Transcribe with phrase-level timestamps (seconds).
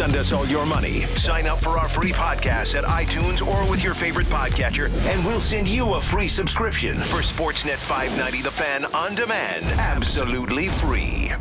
[0.00, 1.00] Send us all your money.
[1.00, 5.42] Sign up for our free podcast at iTunes or with your favorite podcatcher, and we'll
[5.42, 9.62] send you a free subscription for Sportsnet 590 The Fan on demand.
[9.78, 11.32] Absolutely free.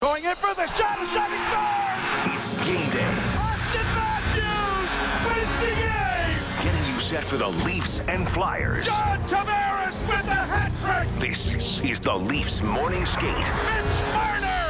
[0.00, 1.02] Going in for the shot.
[1.02, 1.30] A shot.
[2.24, 2.54] He scores.
[2.54, 3.12] It's game day.
[3.36, 4.90] Auston Matthews
[5.28, 6.64] wins the game.
[6.64, 8.86] Getting you set for the Leafs and Flyers.
[8.86, 11.20] John Tavares with a hat trick.
[11.20, 14.61] This is the Leafs Morning Skate Mitch Marner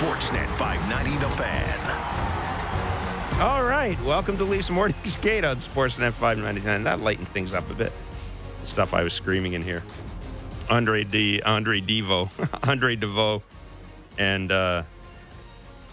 [0.00, 1.78] Sportsnet 590 The Fan.
[3.38, 6.84] All right, welcome to Leafs Morning Skate on Sportsnet 599.
[6.84, 7.92] That lightened things up a bit.
[8.62, 9.82] The stuff I was screaming in here.
[10.70, 12.30] Andre D, Andre Deveaux,
[12.66, 13.42] Andre Deveaux,
[14.16, 14.84] and uh,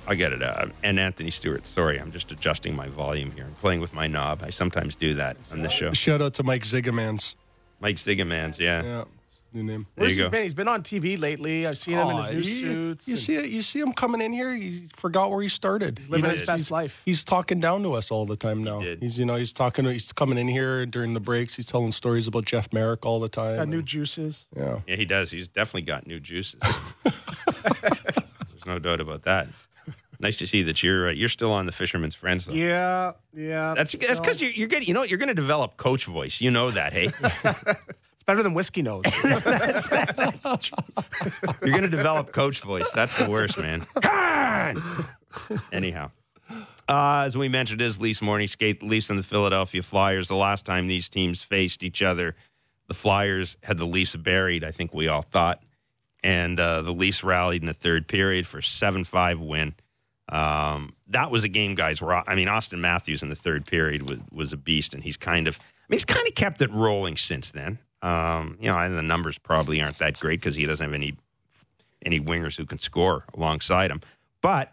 [0.07, 0.41] I get it.
[0.41, 1.67] Uh, and Anthony Stewart.
[1.67, 3.43] Sorry, I'm just adjusting my volume here.
[3.43, 4.41] I'm playing with my knob.
[4.41, 5.91] I sometimes do that on this show.
[5.91, 7.35] Shout out to Mike Zigomanis.
[7.81, 8.83] Mike Zigomanis, yeah.
[8.83, 9.16] Yeah, it's his
[9.53, 9.87] new name.
[9.95, 10.31] There Where's you he go.
[10.31, 10.43] been?
[10.43, 11.65] He's been on TV lately.
[11.67, 13.07] I've seen him in his new he- suits.
[13.07, 13.45] You and see it?
[13.49, 14.53] You see him coming in here.
[14.53, 16.01] He forgot where he started.
[16.09, 17.01] living He his best he's- life.
[17.05, 18.81] He's talking down to us all the time now.
[18.81, 19.01] did.
[19.01, 19.85] He's you know he's talking.
[19.85, 21.55] He's coming in here during the breaks.
[21.55, 23.57] He's telling stories about Jeff Marek all the time.
[23.57, 24.47] Got new juices.
[24.55, 24.79] yeah.
[24.87, 25.31] Yeah, he does.
[25.31, 26.59] He's definitely got new juices.
[27.03, 29.47] There's no doubt about that.
[30.19, 32.53] Nice to see that you're uh, you're still on the Fisherman's Friends though.
[32.53, 33.75] Yeah, yeah.
[33.77, 36.41] That's that's because you're, you're getting you know you're going to develop coach voice.
[36.41, 37.11] You know that, hey.
[38.27, 39.03] it's better than whiskey nose.
[41.61, 42.89] You're going to develop coach voice.
[42.93, 43.85] That's the worst, man.
[45.71, 46.11] Anyhow,
[46.89, 48.81] uh, as we mentioned, it is Leafs morning skate.
[48.81, 50.27] The Leafs and the Philadelphia Flyers.
[50.27, 52.35] The last time these teams faced each other,
[52.89, 54.65] the Flyers had the Leafs buried.
[54.65, 55.63] I think we all thought,
[56.21, 59.73] and uh, the Leafs rallied in the third period for seven five win.
[60.27, 62.01] Um, that was a game, guys.
[62.01, 65.15] Where I mean, Auston Matthews in the third period was was a beast, and he's
[65.15, 67.79] kind of, I mean, he's kind of kept it rolling since then.
[68.01, 71.15] Um, you know, and the numbers probably aren't that great because he doesn't have any
[72.05, 74.01] any wingers who can score alongside him.
[74.41, 74.71] But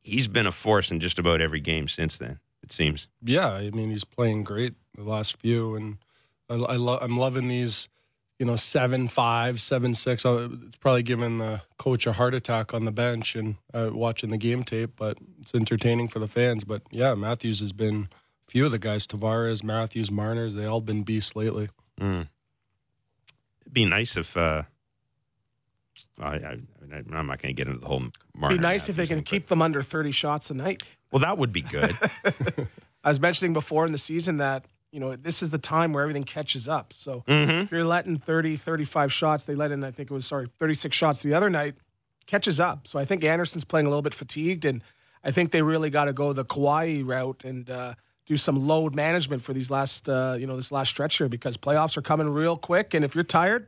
[0.00, 2.38] he's been a force in just about every game since then.
[2.62, 3.08] It seems.
[3.22, 5.98] Yeah, I mean he's playing great the last few, and
[6.48, 7.88] I, I lo- I'm loving these.
[8.38, 10.24] You know, seven five, seven six.
[10.26, 14.30] Uh, It's probably giving the coach a heart attack on the bench and uh, watching
[14.30, 16.64] the game tape, but it's entertaining for the fans.
[16.64, 18.08] But yeah, Matthews has been
[18.48, 20.54] a few of the guys, Tavares, Matthews, Marners.
[20.54, 21.68] They all been beasts lately.
[22.00, 22.28] Mm.
[23.72, 24.36] It'd be nice if.
[24.36, 24.62] Uh,
[26.20, 26.56] I, I,
[26.90, 28.02] I'm not going to get into the whole.
[28.02, 30.82] It'd Be nice if they can keep them under 30 shots a night.
[31.10, 31.96] Well, that would be good.
[33.04, 36.02] I was mentioning before in the season that, you know, this is the time where
[36.02, 36.92] everything catches up.
[36.92, 37.62] So mm-hmm.
[37.62, 40.94] if you're letting 30, 35 shots, they let in, I think it was, sorry, 36
[40.94, 41.74] shots the other night,
[42.26, 42.86] catches up.
[42.86, 44.82] So I think Anderson's playing a little bit fatigued, and
[45.24, 47.94] I think they really got to go the Kawhi route and uh,
[48.32, 51.58] do some load management for these last, uh, you know, this last stretch here because
[51.58, 52.94] playoffs are coming real quick.
[52.94, 53.66] And if you're tired,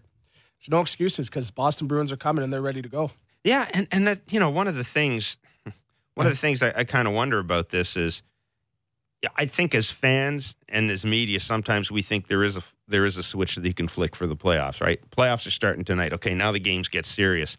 [0.59, 3.11] there's no excuses because Boston Bruins are coming and they're ready to go.
[3.45, 5.37] Yeah, and and that you know one of the things,
[6.15, 8.23] one of the things I, I kind of wonder about this is,
[9.23, 13.05] yeah, I think as fans and as media, sometimes we think there is a there
[13.05, 14.81] is a switch that you can flick for the playoffs.
[14.81, 16.15] Right, playoffs are starting tonight.
[16.15, 17.59] Okay, now the games get serious.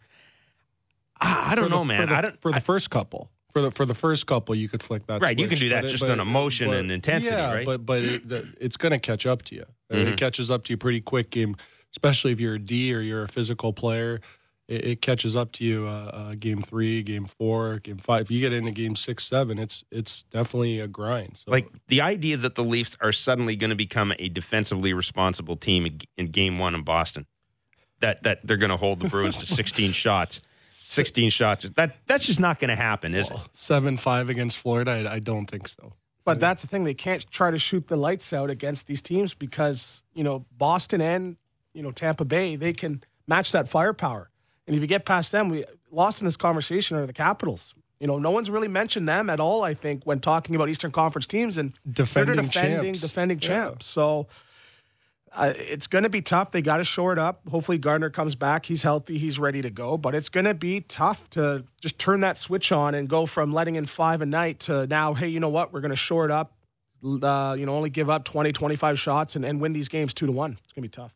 [1.22, 2.02] I, I don't the- know, man.
[2.02, 2.42] For the, I don't.
[2.42, 3.30] for the I- first couple.
[3.56, 5.22] For the for the first couple, you could flick that.
[5.22, 7.66] Right, you can do that it- just on emotion but- and intensity, Yeah, right?
[7.66, 8.24] but but it,
[8.60, 9.64] it's going to catch up to you.
[9.94, 10.08] Mhm.
[10.08, 11.30] It catches up to you pretty quick.
[11.30, 11.56] Game,
[11.94, 14.20] especially if you're a D or you're a physical player,
[14.68, 15.88] it, it catches up to you.
[15.88, 18.24] Uh, uh, game three, game four, game five.
[18.24, 21.38] If you get into game six, seven, it's it's definitely a grind.
[21.38, 25.56] So like the idea that the Leafs are suddenly going to become a defensively responsible
[25.56, 27.26] team in, in Game One in Boston,
[28.02, 30.42] that that they're going to hold the Bruins to 16 shots,
[30.86, 31.70] 16 shots.
[31.76, 33.38] That that's just not going to happen, is it?
[33.54, 35.94] seven five against Florida, I, I don't think so.
[36.24, 39.34] But that's the thing; they can't try to shoot the lights out against these teams
[39.34, 41.38] because you know Boston and
[41.74, 44.30] you know Tampa Bay they can match that firepower.
[44.68, 47.76] And if you get past them, we lost in this conversation are the Capitals.
[48.00, 49.64] You know, no one's really mentioned them at all.
[49.64, 53.02] I think when talking about Eastern Conference teams and Defending they're defending champs.
[53.02, 53.48] defending Yeah.
[53.48, 53.86] champs.
[53.86, 54.28] So
[55.36, 56.52] uh, it's going to be tough.
[56.52, 57.42] They got to shore it up.
[57.50, 58.66] Hopefully, Gardiner comes back.
[58.66, 59.18] He's healthy.
[59.18, 59.98] He's ready to go.
[59.98, 63.54] But it's going to be tough to just turn that switch on and go from
[63.54, 65.74] letting in five a night to now, hey, you know what?
[65.74, 66.54] We're going to shore it up.
[67.04, 70.26] Uh, you know, only give up 20, 25 shots and, and win these games two
[70.26, 70.58] to one.
[70.64, 71.14] It's going to be tough.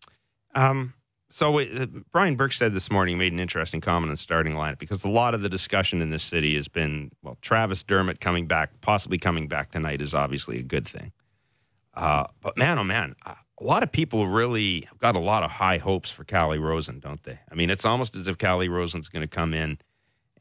[0.53, 0.93] Um,
[1.29, 4.79] so uh, Brian Burke said this morning made an interesting comment on the starting lineup
[4.79, 8.47] because a lot of the discussion in this city has been well, Travis Dermott coming
[8.47, 11.11] back, possibly coming back tonight, is obviously a good thing.
[11.93, 13.15] Uh, but man, oh man,
[13.59, 16.99] a lot of people really have got a lot of high hopes for Calle Rosen,
[16.99, 17.39] don't they?
[17.51, 19.77] I mean, it's almost as if Calle Rosen's going to come in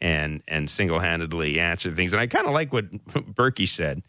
[0.00, 2.12] and and single handedly answer things.
[2.12, 2.90] And I kind of like what
[3.34, 4.02] Burkie said.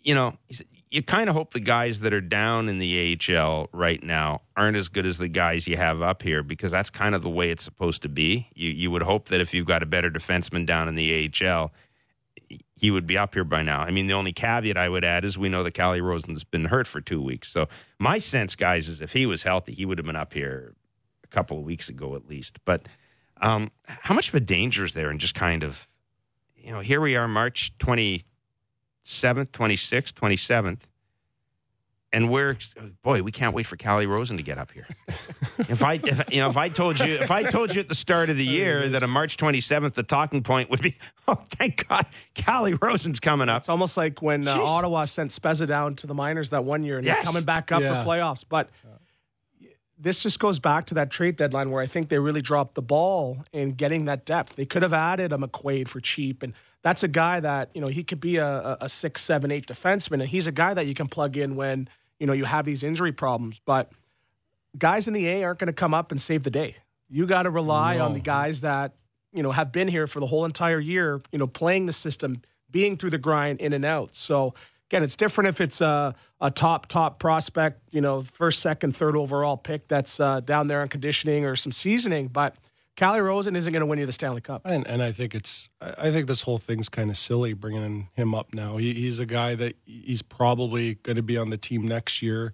[0.00, 0.34] You know,
[0.90, 4.76] you kind of hope the guys that are down in the AHL right now aren't
[4.76, 7.50] as good as the guys you have up here because that's kind of the way
[7.50, 8.48] it's supposed to be.
[8.54, 11.72] You you would hope that if you've got a better defenseman down in the AHL,
[12.76, 13.80] he would be up here by now.
[13.80, 16.66] I mean, the only caveat I would add is we know that Calle Rosen's been
[16.66, 17.50] hurt for two weeks.
[17.50, 20.74] So my sense, guys, is if he was healthy, he would have been up here
[21.22, 22.58] a couple of weeks ago at least.
[22.64, 22.86] But
[23.40, 25.88] um, how much of a danger is there in just kind of,
[26.56, 28.22] you know, here we are, March twenty
[29.02, 30.86] seventh, twenty sixth, twenty seventh.
[32.14, 32.56] And we're
[33.02, 34.86] boy, we can't wait for Calle Rosen to get up here.
[35.58, 37.94] if I, if, you know, if I told you, if I told you at the
[37.96, 40.96] start of the year that on March 27th, the talking point would be,
[41.28, 43.62] oh, thank God, Calle Rosen's coming up.
[43.62, 46.98] It's almost like when uh, Ottawa sent Spezza down to the minors that one year
[46.98, 47.18] and Yes.
[47.18, 48.00] he's coming back up Yeah.
[48.02, 48.44] for playoffs.
[48.48, 48.70] But
[49.98, 52.82] this just goes back to that trade deadline where I think they really dropped the
[52.82, 54.56] ball in getting that depth.
[54.56, 56.52] They could have added a McQuaid for cheap, and
[56.82, 59.66] that's a guy that you know he could be a, a- a six, seven, eight
[59.66, 61.88] defenseman, and he's a guy that you can plug in when
[62.18, 63.60] you know you have these injury problems.
[63.64, 63.92] But
[64.76, 66.76] guys in the A aren't going to come up and save the day.
[67.08, 68.94] You got to rely on the guys that
[69.32, 71.20] you know have been here for the whole entire year.
[71.32, 74.14] You know, playing the system, being through the grind, in and out.
[74.14, 74.54] So
[74.88, 77.80] again, it's different if it's a, a top top prospect.
[77.90, 81.72] You know, first, second, third overall pick that's uh, down there on conditioning or some
[81.72, 82.28] seasoning.
[82.28, 82.56] But
[82.96, 84.62] Calle Rosen isn't going to win you the Stanley Cup.
[84.64, 88.34] And and I think it's I think this whole thing's kind of silly bringing him
[88.34, 88.76] up now.
[88.76, 92.52] He, he's a guy that he's probably going to be on the team next year.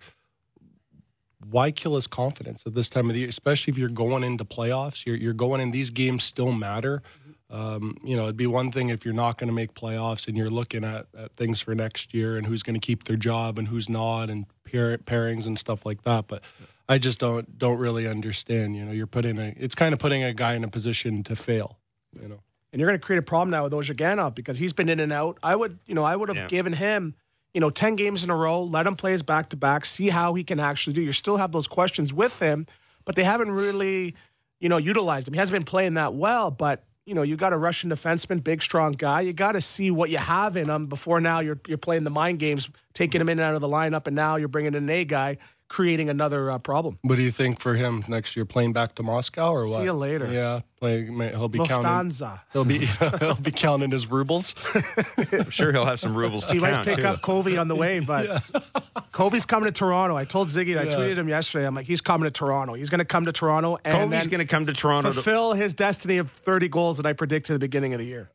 [1.49, 4.45] Why kill his confidence at this time of the year, especially if you're going into
[4.45, 5.05] playoffs?
[5.07, 5.71] You're you're going in.
[5.73, 7.03] These games still matter.
[7.51, 10.37] Um, you know, it'd be one thing if you're not going to make playoffs and
[10.37, 13.59] you're looking at, at things for next year and who's going to keep their job
[13.59, 16.29] and who's not and pair, pairings and stuff like that.
[16.29, 16.45] But
[16.91, 18.77] I just don't don't really understand.
[18.77, 21.37] You know, you're putting a it's kind of putting a guy in a position to
[21.37, 21.79] fail.
[22.21, 22.41] You know.
[22.73, 25.13] and you're going to create a problem now with Ozhiganov because he's been in and
[25.13, 25.39] out.
[25.45, 26.47] I would, you know, I would have Yeah.
[26.49, 27.15] given him,
[27.55, 30.09] you know, ten games in a row, let him play his back to back, see
[30.09, 31.01] how he can actually do.
[31.03, 32.67] You still have those questions with him,
[33.05, 34.17] but they haven't really,
[34.59, 35.35] you know, utilized him.
[35.35, 36.85] He hasn't been playing that well, but.
[37.07, 39.23] You know, you got a Russian defenseman, big, strong guy.
[39.23, 42.11] You got to see what you have in him before now you're you're playing the
[42.11, 44.85] mind games, taking him in and out of the lineup, and now you're bringing in
[44.85, 45.39] an A guy,
[45.71, 46.99] creating another uh, problem.
[47.03, 48.45] What do you think for him next year?
[48.45, 49.79] Playing back to Moscow or what?
[49.79, 50.31] See you later.
[50.31, 51.19] Yeah, playing.
[51.19, 51.89] He'll be counting.
[51.89, 52.41] Lufthansa.
[52.53, 52.79] He'll be
[53.21, 54.55] he'll be counting his rubles.
[55.33, 57.07] I'm sure he'll have some rubles to He might pick too.
[57.07, 58.51] up Covey on the way, but
[59.13, 60.17] Kobe's coming to Toronto.
[60.17, 61.67] I told Ziggy, I tweeted him yesterday.
[61.67, 62.75] I'm like, he's coming to Toronto.
[62.75, 65.11] He's going to come to Toronto and Kobe's going to come to Toronto.
[65.11, 68.07] To, fulfill his destiny of 30 goals that I predicted at the beginning of the
[68.07, 68.31] year.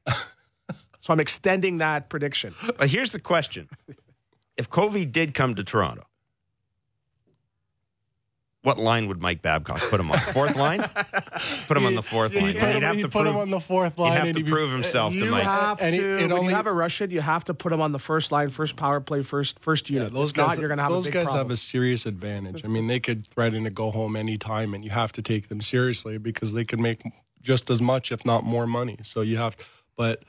[0.98, 2.56] so I'm extending that prediction.
[2.78, 3.68] but here's the question:
[4.56, 6.06] If Covey did come to Toronto,
[8.66, 10.20] what line would Mike Babcock put him on?
[10.34, 10.82] Fourth line?
[11.68, 12.46] Put him on the fourth line.
[12.48, 14.12] He'd He'd have to put him on the fourth line.
[14.12, 15.44] He'd have to he'd be- prove himself to You Mike.
[15.44, 17.72] have And to, it- it when only- you have a Russian, you have to put
[17.72, 20.14] him on the first line, first power play, first first Yeah, unit.
[20.14, 21.46] those If not, guys, you're going to have those a guys problem.
[21.46, 22.66] have a serious advantage.
[22.66, 25.62] I mean, they could threaten to go home anytime, and you have to take them
[25.62, 27.02] seriously because they could make
[27.42, 28.98] just as much, if not more, money.
[29.04, 29.56] So you have,
[29.96, 30.24] but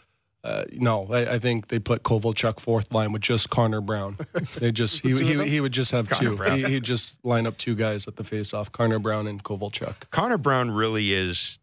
[0.46, 4.16] uh, no, I, I think they put Kovalchuk fourth line with just Connor Brown.
[4.58, 6.52] They just he, he, he would just have Connor two.
[6.54, 9.94] He, he'd just line up two guys at the face-off: Connor Brown and Kovalchuk.
[10.10, 11.58] Connor Brown really is.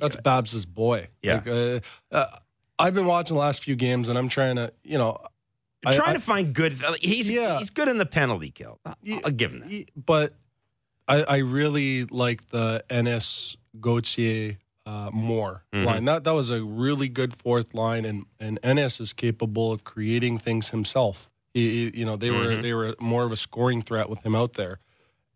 [0.00, 1.08] That's Babs's boy.
[1.22, 1.34] Yeah.
[1.34, 1.80] Like, uh,
[2.12, 2.26] uh,
[2.78, 5.18] I've been watching the last few games, and I'm trying to, you know,
[5.86, 6.74] I- trying I- to find good.
[7.00, 7.58] He's Yeah.
[7.58, 8.78] he's good in the penalty kill.
[8.84, 8.94] I'll,
[9.24, 9.84] I'll give him that.
[9.96, 10.32] But
[11.08, 15.84] I, I really like the Ennis Gauthier uh, more Mhm.
[15.84, 16.04] line.
[16.06, 20.38] That that was a really good fourth line, and and Ennis is capable of creating
[20.38, 21.28] things himself.
[21.54, 22.62] He, he- you know, they were Mhm.
[22.62, 24.78] they were more of a scoring threat with him out there,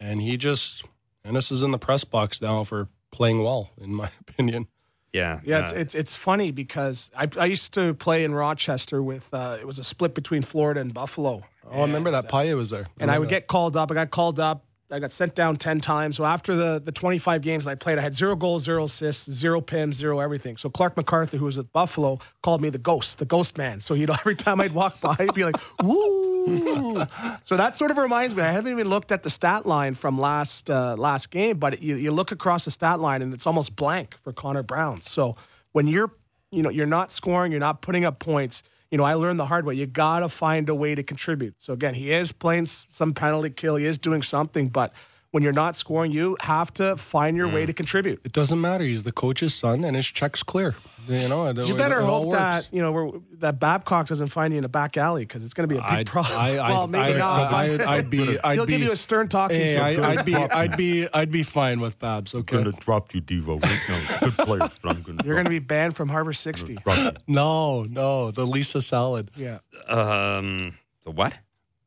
[0.00, 0.84] and he just
[1.24, 4.68] Ennis is in the press box now for playing well, in my opinion.
[5.12, 9.02] Yeah, Yeah, it's, uh, it's it's funny because I, I used to play in Rochester
[9.02, 11.42] with uh, it was a split between Florida and Buffalo.
[11.70, 13.90] Oh, I remember that Paya was there, and I would remember get called up.
[13.90, 14.64] I got called up.
[14.92, 16.16] I got sent down ten times.
[16.16, 19.30] So after the the 25 games that I played, I had zero goals, zero assists,
[19.30, 20.56] zero pims, zero everything.
[20.56, 23.80] So Clarke MacArthur, who was with Buffalo, called me the ghost, the ghost man.
[23.80, 26.22] So you know, every time I'd walk by, he'd be like, "Woo!"
[27.44, 28.42] so that sort of reminds me.
[28.42, 31.96] I haven't even looked at the stat line from last uh, last game, but you,
[31.96, 35.00] you look across the stat line and it's almost blank for Connor Brown.
[35.00, 35.36] So
[35.72, 36.10] when you're
[36.50, 38.62] you know you're not scoring, you're not putting up points.
[38.92, 39.74] You know, I learned the hard way.
[39.74, 41.54] You got to find a way to contribute.
[41.58, 43.76] So again, he is playing some penalty kill.
[43.76, 44.92] He is doing something, but
[45.32, 48.20] when you're not scoring, you have to find your way to contribute.
[48.24, 48.84] It doesn't matter.
[48.84, 50.76] He's the coach's son, and his check's clear.
[51.08, 53.10] You know, it- You better it all hope that you know we're,
[53.40, 55.82] that Babcock doesn't find you in a back alley because it's going to be a
[55.82, 56.38] big I'd, problem.
[56.38, 57.52] I, I, well, maybe I, not.
[57.52, 58.38] I, but I'd, I'd be.
[58.44, 59.78] I'd he'll be, give you a stern talking Hey, to.
[59.80, 60.36] I, I'd be.
[60.62, 61.08] I'd be.
[61.12, 62.34] I'd be fine with Babs.
[62.36, 62.56] Okay.
[62.58, 63.60] I'm gonna drop you, Devo.
[63.60, 64.18] Right now.
[64.20, 65.24] Good players, but I'm gonna.
[65.24, 66.78] You're going to be banned from Harbor 60.
[67.26, 69.30] No, no, the Lisa salad.
[69.34, 69.58] Yeah.
[69.88, 70.74] um,
[71.04, 71.34] the what?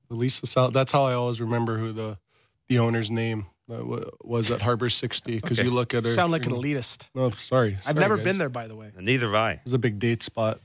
[0.10, 0.72] The Lisa Sal.
[0.72, 2.18] That's how I always remember who the
[2.68, 3.84] the owner's name uh,
[4.22, 5.68] was at Harbor 60 because Okay.
[5.68, 6.10] you look at her.
[6.12, 7.08] Sound like an elitist.
[7.16, 7.78] No, sorry.
[7.88, 8.24] I've never guys.
[8.26, 8.92] been there, by the way.
[9.00, 9.52] Neither have I.
[9.54, 10.60] It was a big date spot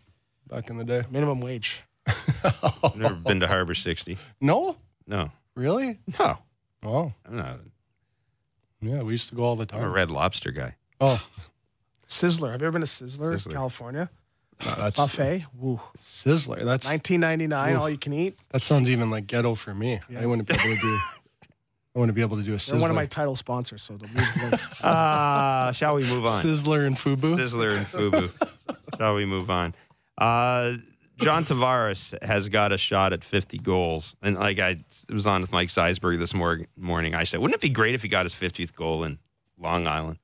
[0.49, 1.05] back in the day.
[1.11, 1.83] Minimum wage.
[2.97, 4.17] Never been to Harbor 60.
[4.41, 4.77] No,
[5.07, 5.31] No.
[5.55, 5.99] really?
[6.19, 6.39] No.
[6.83, 7.61] Oh, I'm not.
[8.81, 9.03] yeah.
[9.03, 9.93] We used to go all the I'm a time.
[9.93, 10.77] red lobster guy.
[11.01, 11.23] Oh,
[12.09, 12.53] Sizzler.
[12.53, 13.53] Have you ever been to Sizzler, Sizzler.
[13.53, 14.11] California?
[14.65, 15.45] no, that's Buffet.
[15.55, 15.81] Woo.
[15.99, 16.65] Sizzler.
[16.65, 17.81] That's 1999, Oof.
[17.81, 18.39] all you can eat.
[18.51, 20.01] that sounds even like ghetto for me.
[20.19, 20.99] I wouldn't be able to do.
[21.95, 23.97] I want to be able to do a They're one of my title sponsors, so
[23.97, 26.43] don't leave Uh, shall we move on?
[26.43, 27.37] Sizzler and Fubu.
[27.37, 28.31] Sizzler and Fubu.
[28.97, 29.75] Shall we move on?
[30.17, 30.75] Uh,
[31.19, 34.15] John Tavares has got a shot at 50 goals.
[34.23, 37.61] And like I was on with Mike Seisberg this mor- morning, I said, wouldn't it
[37.61, 39.19] be great if he got his 50th goal in
[39.59, 40.19] Long Island?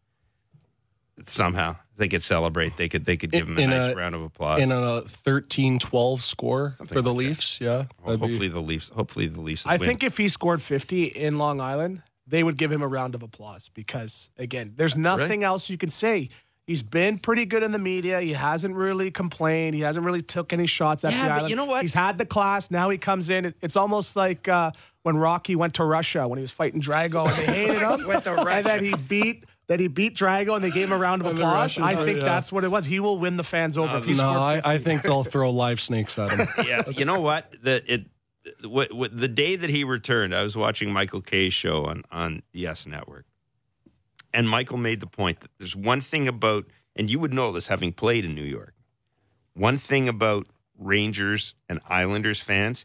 [1.26, 2.76] Somehow they could celebrate.
[2.76, 4.60] They could they could give him a nice a- round of applause.
[4.60, 7.28] in a 13-12 score Something for the like that.
[7.28, 7.60] Leafs.
[7.60, 7.86] Yeah, Well,
[8.16, 8.88] that'd be- hopefully the Leafs.
[8.90, 9.64] Hopefully the Leafs.
[9.66, 9.88] I win.
[9.88, 13.22] think if he scored 50 in Long Island, they would give him a round of
[13.22, 16.28] applause because, again, there's nothing else you can say.
[16.66, 18.20] He's been pretty good in the media.
[18.20, 19.76] He hasn't really complained.
[19.76, 21.50] He hasn't really took any shots at Yeah, the but island.
[21.50, 21.82] you know what?
[21.82, 22.72] He's had the class.
[22.72, 23.54] Now he comes in.
[23.62, 24.72] It's almost like uh,
[25.04, 28.08] when Rocky went to Russia when he was fighting Drago and they hated him.
[28.08, 30.98] Went to And then he beat that he beat Drago and they gave him a
[30.98, 31.54] round of applause.
[31.78, 32.24] Russians, I think yeah.
[32.24, 32.86] that's what it was.
[32.86, 35.50] He will win the fans over uh, if he no, I, I think they'll throw
[35.50, 36.48] live snakes at him.
[36.66, 37.52] yeah, you know what?
[37.62, 38.06] The it
[38.64, 42.42] what, what the day that he returned, I was watching Michael Kay's show on on
[42.52, 43.26] Yes Network,
[44.32, 47.66] and Michael made the point that there's one thing about, and you would know this
[47.66, 48.74] having played in New York.
[49.54, 50.46] One thing about
[50.78, 52.84] Rangers and Islanders fans,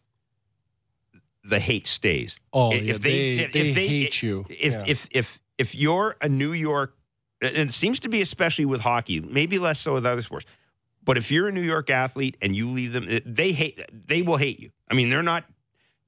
[1.43, 2.39] the hate stays.
[2.53, 4.45] Oh, I- yeah, they- they hate you.
[4.49, 4.83] If Yeah.
[4.87, 6.97] if if if you're a New York,
[7.39, 10.47] and it seems to be especially with hockey, maybe less so with other sports.
[11.03, 13.79] But if you're a New York athlete and you leave them, they hate.
[13.93, 14.71] They will hate you.
[14.89, 15.45] I mean, they're not.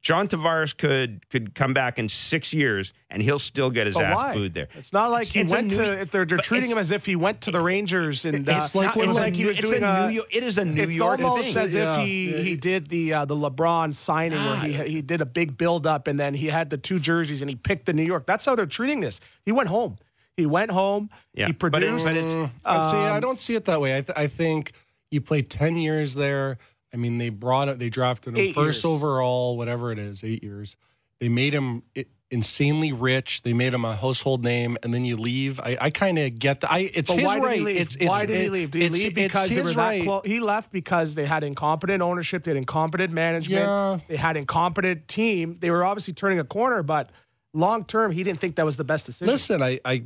[0.04, 4.04] John Tavares could could come back in six years and he'll still get his But
[4.04, 4.34] ass why?
[4.34, 4.68] booed there.
[4.76, 6.02] It's not like he It's went New- to.
[6.02, 8.76] If they're, they're treating him as if he went to the Rangers and uh, It's
[8.76, 10.08] like when- it's It's a like he New- was doing a a.
[10.10, 10.28] New York.
[10.36, 11.58] It is a New it's York almost thing.
[11.64, 12.04] as if Yeah.
[12.04, 15.88] he he did the uh, the LeBron signing where he he did a big build
[15.88, 18.26] up and then he had the two jerseys and he picked the New York.
[18.26, 19.22] That's how they're treating this.
[19.46, 19.98] He went home.
[20.36, 21.10] He went home.
[21.34, 22.06] Yeah, he but it- produced.
[22.06, 23.96] but it's- I see, I Um, don't see it that way.
[23.98, 24.74] I, th- I think
[25.12, 26.58] you played ten years there.
[26.94, 27.80] I mean, they brought it.
[27.80, 28.86] They drafted him Eight first years.
[28.86, 30.78] overall, whatever it is, eight years.
[31.20, 31.84] They made him
[32.30, 33.44] insanely rich.
[33.44, 35.60] They made him a household name, and then you leave.
[35.60, 36.72] I, I kind of get that.
[36.72, 37.78] I it's but his why did he leave?
[37.78, 38.72] It's, it's, why did he leave?
[38.72, 40.04] Did he it's- leave because they were that right.
[40.04, 40.22] close?
[40.26, 44.00] He left because they had incompetent ownership, they had incompetent management, Yeah.
[44.08, 45.58] they had incompetent team.
[45.60, 47.12] They were obviously turning a corner, but
[47.54, 49.32] long term, he didn't think that was the best decision.
[49.32, 50.04] Listen, I, I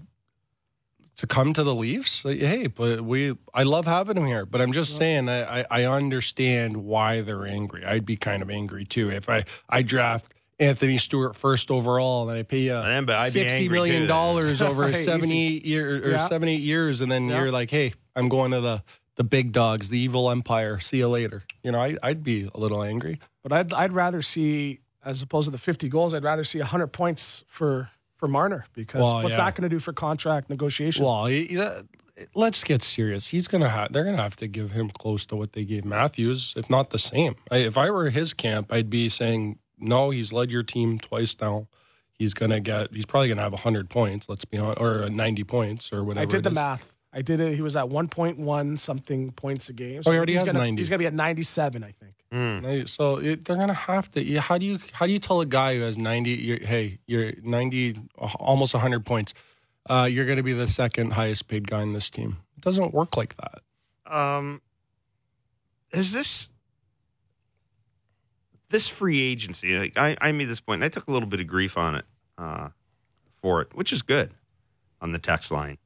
[1.18, 2.24] to come to the Leafs.
[2.24, 4.46] like, Hey, but we I love having him here.
[4.46, 7.86] But I'm just saying, I, I I understand why they're angry.
[7.86, 10.34] I'd be kind of angry too if I I draft.
[10.60, 14.02] Anthony Stewart first overall, and I pay you then, but I'd be sixty angry million
[14.04, 14.08] too.
[14.08, 16.28] dollars over Right, seventy year or Yeah.
[16.28, 17.42] seven years, and then Yeah.
[17.42, 18.82] you're like, "Hey, I'm going to the
[19.18, 20.80] the big dogs, the evil empire.
[20.80, 23.20] See you later." You know, I, I'd be a little angry.
[23.44, 26.88] But I'd I'd rather see as opposed to the 50 goals, I'd rather see 100
[26.88, 29.46] points for for Marner because Well, what's yeah.
[29.46, 31.06] that going to do for contract negotiation?
[31.06, 31.86] Well, he- that-
[32.34, 33.28] let's get serious.
[33.28, 33.94] He's gonna have.
[33.94, 36.98] They're gonna have to give him close to what they gave Matthews, if not the
[37.00, 37.36] same.
[37.52, 41.36] I, if I were his camp, I'd be saying, no, he's led your team twice
[41.40, 41.68] now.
[42.18, 42.92] He's gonna get.
[42.92, 44.28] He's probably gonna have hundred points.
[44.28, 46.24] Let's be honest, or ninety points, or whatever.
[46.24, 46.92] I did the math.
[47.18, 47.56] I did it.
[47.56, 50.04] He was at 1.1 something points a game.
[50.06, 50.80] Oh, he already he's has gonna, 90.
[50.80, 52.14] He's going to be at 97, I think.
[52.32, 54.22] Right, So it, they're gonna have to.
[54.22, 56.32] Yeah, how do you how do you tell a guy who has ninety?
[56.32, 59.34] You're, hey, you're ninety, almost hundred points.
[59.90, 62.38] Uh, you're going to be the second highest paid guy in this team.
[62.58, 63.62] It doesn't work like that.
[64.14, 64.62] Um,
[65.92, 66.50] is this
[68.70, 69.80] this free agency?
[69.80, 70.80] Like, I I made this point.
[70.80, 72.06] And I took a little bit of grief on it
[72.38, 72.70] uh,
[73.42, 74.32] for it, which is good
[75.00, 75.78] on the text line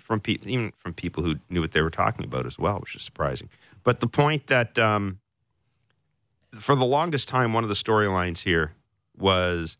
[0.00, 2.94] from pe- even from people who knew what they were talking about as well, which
[2.94, 3.48] is surprising.
[3.82, 5.20] But the point that um,
[6.54, 8.72] for the longest time, one of the storylines here
[9.16, 9.76] was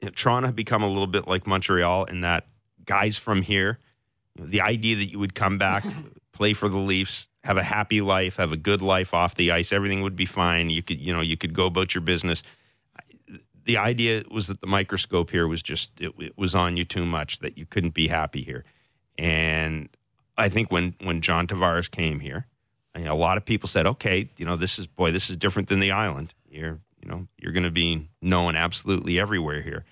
[0.00, 2.46] you know, Toronto had become a little bit like Montreal in that
[2.84, 3.78] guys from here,
[4.34, 5.84] you know, the idea that you would come back,
[6.32, 9.72] play for the Leafs, have a happy life, have a good life off the ice,
[9.72, 10.68] everything would be fine.
[10.68, 12.42] You could, you know, you could go about your business.
[13.66, 17.04] The idea was that the microscope here was just it, it was on you too
[17.04, 18.64] much that you couldn't be happy here.
[19.18, 19.88] And
[20.36, 22.46] I think when when John Tavares came here,
[22.94, 25.80] a lot of people said, "Okay, you know, this is boy, this is different than
[25.80, 26.34] the island.
[26.48, 29.84] You're, you know, you're going to be known absolutely everywhere here."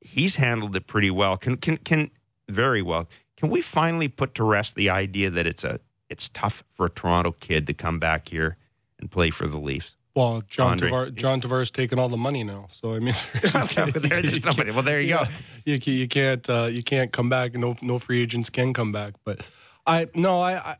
[0.00, 1.36] He's handled it pretty well.
[1.36, 2.10] Can can can
[2.48, 3.08] very well.
[3.36, 6.90] Can we finally put to rest the idea that it's a it's tough for a
[6.90, 8.56] Toronto kid to come back here
[8.98, 9.97] and play for the Leafs?
[10.18, 10.90] Well, John Andre.
[10.90, 13.14] Tavar, John Tavares taking all the money now, so I mean,
[13.54, 14.70] Okay, but there- there's nobody.
[14.72, 15.24] Well, there you go.
[15.64, 17.54] you, you can't uh, you can't come back.
[17.54, 19.14] No no free agents can come back.
[19.24, 19.46] But
[19.86, 20.76] I no I, I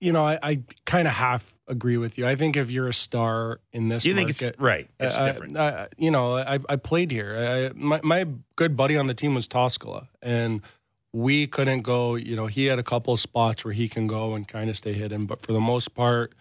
[0.00, 2.26] you know I, I kind of half agree with you.
[2.26, 4.88] I think if you're a star in this, You think it's right?
[5.00, 5.56] It's I- different.
[5.56, 7.70] I, you know, I, I played here.
[7.74, 10.62] I, my my good buddy on the team was Toskala, and
[11.12, 12.14] we couldn't go.
[12.14, 14.76] You know, he had a couple of spots where he can go and kind of
[14.76, 16.34] stay hidden, but for the most part,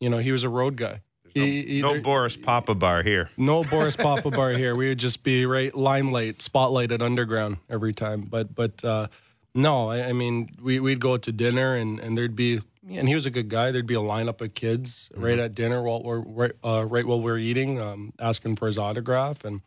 [0.00, 1.02] you know, he was a road guy.
[1.34, 3.30] He- no Boris Papa bar here.
[3.36, 4.74] no Boris Papa bar here.
[4.74, 8.22] We would just be right limelight, spotlighted underground every time.
[8.22, 9.08] But but uh,
[9.54, 13.14] no, I, I mean we we'd go to dinner and and there'd be and he
[13.14, 13.70] was a good guy.
[13.70, 17.20] There'd be a lineup of kids right at dinner while we're right uh, right while
[17.20, 19.60] we're eating, um, asking for his autograph, and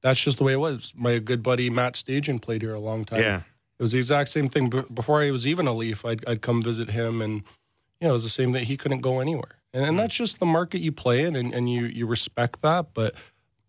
[0.00, 0.92] that's just the way it was.
[0.94, 3.20] My good buddy Matt Stajan played here a long time.
[3.20, 3.40] Yeah.
[3.78, 6.04] It was the exact same thing before I was even a Leaf.
[6.04, 7.42] I'd, I'd come visit him, and
[8.00, 8.64] you know, it was the same thing.
[8.64, 10.18] He couldn't go anywhere, and, and that's mm.
[10.18, 12.94] just the market you play in, and, and you you respect that.
[12.94, 13.14] But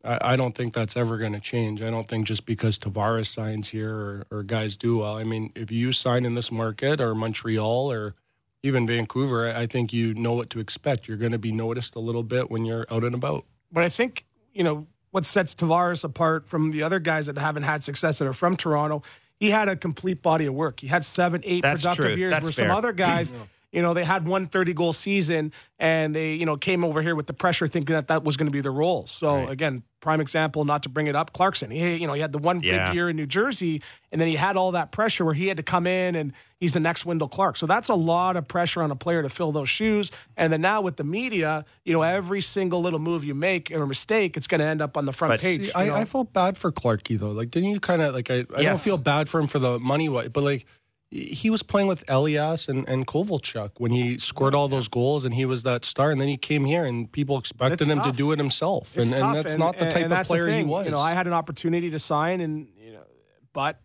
[0.04, 1.82] I, I don't think that's ever going to change.
[1.82, 5.18] I don't think just because Tavares signs here or, or guys do well.
[5.18, 8.16] I mean, if you sign in this market or Montreal or
[8.64, 11.08] even Vancouver, I think you know what to expect.
[11.08, 13.46] You're going to be noticed a little bit when you're out and about.
[13.72, 17.64] But I think, you know, what sets Tavares apart from the other guys that haven't
[17.64, 19.02] had success that are from Toronto,
[19.40, 20.80] he had a complete body of work.
[20.82, 22.16] He had seven, eight That's productive true.
[22.16, 22.68] years That's where fair.
[22.68, 23.32] some other guys,
[23.72, 27.16] you know, they had one 30 goal season and they, you know, came over here
[27.16, 29.06] with the pressure thinking that that was going to be the role.
[29.08, 29.50] So Right.
[29.50, 31.70] again, prime example, not to bring it up, Clarkson.
[31.72, 32.88] He, you know, he had the one Yeah.
[32.88, 35.58] big year in New Jersey and then he had all that pressure where he had
[35.58, 37.58] to come in and he's the next Wendel Clark.
[37.58, 40.10] So that's a lot of pressure on a player to fill those shoes.
[40.36, 43.86] And then now with the media, you know, every single little move you make or
[43.86, 45.66] mistake, it's going to end up on the front But- page.
[45.68, 45.96] See, I, know?
[45.96, 47.32] I felt bad for Clarky though.
[47.32, 48.32] Like, didn't you kind of like?
[48.32, 50.66] I, I don't feel bad for him for the money, but like,
[51.12, 55.34] he was playing with Elias and, and Kovalchuk when he scored all those goals, and
[55.34, 56.12] he was that star.
[56.12, 59.20] And then he came here, and people expected him to do it himself, It's and,
[59.20, 60.86] tough, and that's not the type and of player he was.
[60.86, 63.04] You know, I had an opportunity to sign, and you know,
[63.54, 63.82] but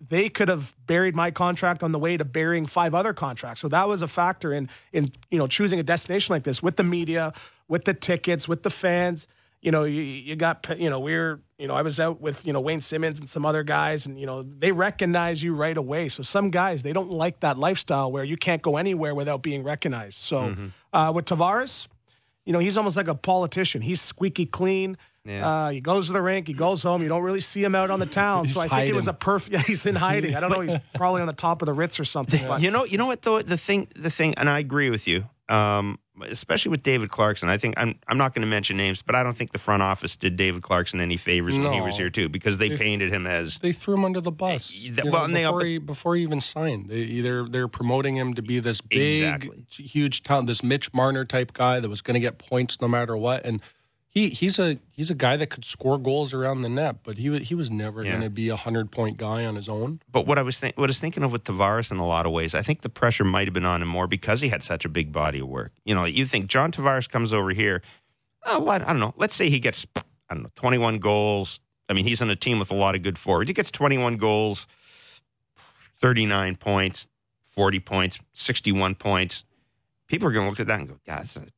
[0.00, 3.60] they could have buried my contract on the way to burying five other contracts.
[3.60, 6.76] So that was a factor in in you know choosing a destination like this with
[6.76, 7.32] the media,
[7.68, 9.26] with the tickets, with the fans.
[9.60, 12.52] You know, you, you got you know we're you know I was out with you
[12.52, 16.08] know Wayne Simmonds and some other guys, and you know they recognize you right away.
[16.08, 19.62] So some guys they don't like that lifestyle where you can't go anywhere without being
[19.62, 20.18] recognized.
[20.18, 20.66] So Mm-hmm.
[20.92, 21.86] uh, with Tavares,
[22.46, 23.82] you know, he's almost like a politician.
[23.82, 24.96] He's squeaky clean.
[25.26, 25.46] Yeah.
[25.46, 26.48] Uh, he goes to the rink.
[26.48, 27.02] He goes home.
[27.02, 28.46] You don't really see him out on the town.
[28.54, 29.52] So I think it was a perfect.
[29.52, 30.34] Yeah, he's in hiding.
[30.34, 30.60] I don't know.
[30.60, 32.42] He's probably on the top of the Ritz or something.
[32.48, 35.06] But You know, you know what though the thing, the thing, and I agree with
[35.06, 37.48] you, um, especially with David Clarkson.
[37.48, 39.82] I think I'm I'm not going to mention names, but I don't think the front
[39.82, 43.12] office did David Clarkson any favors when he was here too, because they If- painted
[43.12, 44.70] him as they threw him under the bus.
[44.72, 48.16] Uh, that- well, they- before, but- he, before he even signed, they either they're promoting
[48.16, 49.64] him to be this big, Exactly.
[49.70, 53.16] huge talent, this Mitch Marner type guy that was going to get points no matter
[53.16, 53.60] what, and
[54.12, 57.38] he he's a he's a guy that could score goals around the net, but he
[57.38, 58.10] he was never Yeah.
[58.10, 60.00] going to be a hundred point guy on his own.
[60.10, 62.26] But what I was think, what I was thinking of with Tavares in a lot
[62.26, 64.62] of ways, I think the pressure might have been on him more because he had
[64.64, 65.72] such a big body of work.
[65.84, 67.82] You know, you think John Tavares comes over here,
[68.44, 69.14] uh, oh, what I don't know.
[69.16, 71.60] Let's say he gets I don't know twenty one goals.
[71.88, 73.48] I mean, he's on a team with a lot of good forwards.
[73.48, 74.66] He gets twenty one goals,
[76.00, 77.06] thirty nine points,
[77.42, 79.44] forty points, sixty one points.
[80.08, 81.48] People are going to look at that and go, "God, that's a- you're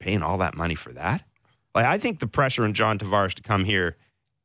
[0.00, 1.24] paying all that money for that."
[1.74, 3.96] Like, I think the pressure on John Tavares to come here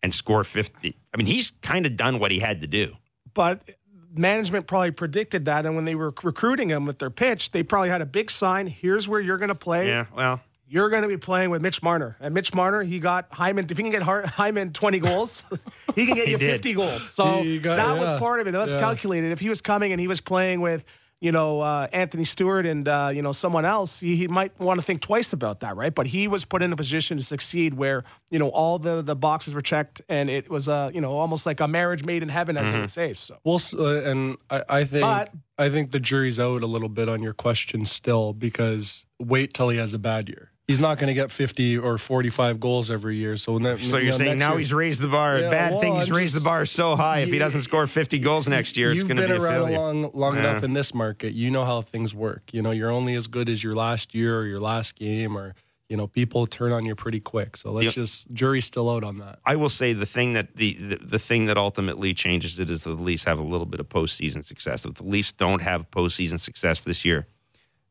[0.04, 0.98] and score fifty.
[1.14, 2.96] I mean, he's kind of done what he had to do.
[3.34, 3.70] but
[4.18, 7.90] management probably predicted that, and when they were recruiting him with their pitch, they probably
[7.90, 8.66] had a big sign.
[8.68, 9.88] Here's where you're going to play.
[9.90, 13.28] Yeah, well, You're going to be playing with Mitch Marner, and Mitch Marner, he got
[13.32, 13.66] Hyman.
[13.70, 15.44] If he can get Hyman 20 goals,
[15.96, 16.50] he can get He you did.
[16.52, 17.10] 50 goals.
[17.10, 17.24] So
[17.60, 18.00] got- that yeah.
[18.00, 18.52] was part of it.
[18.52, 18.80] That's Yeah.
[18.80, 19.32] calculated.
[19.34, 20.86] If he was coming and he was playing with,
[21.26, 24.80] you know, uh, Anthony Stewart and uh, you know someone else, he, he might want
[24.80, 25.94] to think twice about that, right?
[25.94, 29.16] But he was put in a position to succeed where you know all the the
[29.16, 32.30] boxes were checked, and it was uh, you know almost like a marriage made in
[32.30, 33.14] heaven, as they would say.
[33.14, 33.40] So.
[33.44, 37.10] Well, uh, and I, I think But- I think the jury's out a little bit
[37.10, 40.52] on your question still because wait till he has a bad year.
[40.68, 43.38] He's not going to get fifty or forty-five goals every year.
[43.38, 45.38] So that, So you you're know, saying now year- he's raised the bar.
[45.38, 47.20] Yeah, Bad well, thing, he's I'm raised just- the bar so high.
[47.20, 49.40] If he doesn't score 50 goals next year, it's You've going to been be a
[49.48, 49.60] failure.
[49.60, 49.78] around failure.
[49.78, 50.50] long, long Yeah.
[50.52, 51.34] enough in this market.
[51.34, 52.52] You know how things work.
[52.52, 55.54] You know, you're only as good as your last year or your last game, or
[55.88, 57.56] you know, people turn on you pretty quick.
[57.58, 57.94] So let's Yep.
[57.94, 59.38] just jury's still out on that.
[59.46, 62.86] I will say the thing that the, the the thing that ultimately changes it is
[62.86, 64.84] the Leafs have a little bit of postseason success.
[64.84, 67.28] If the Leafs don't have postseason success this year,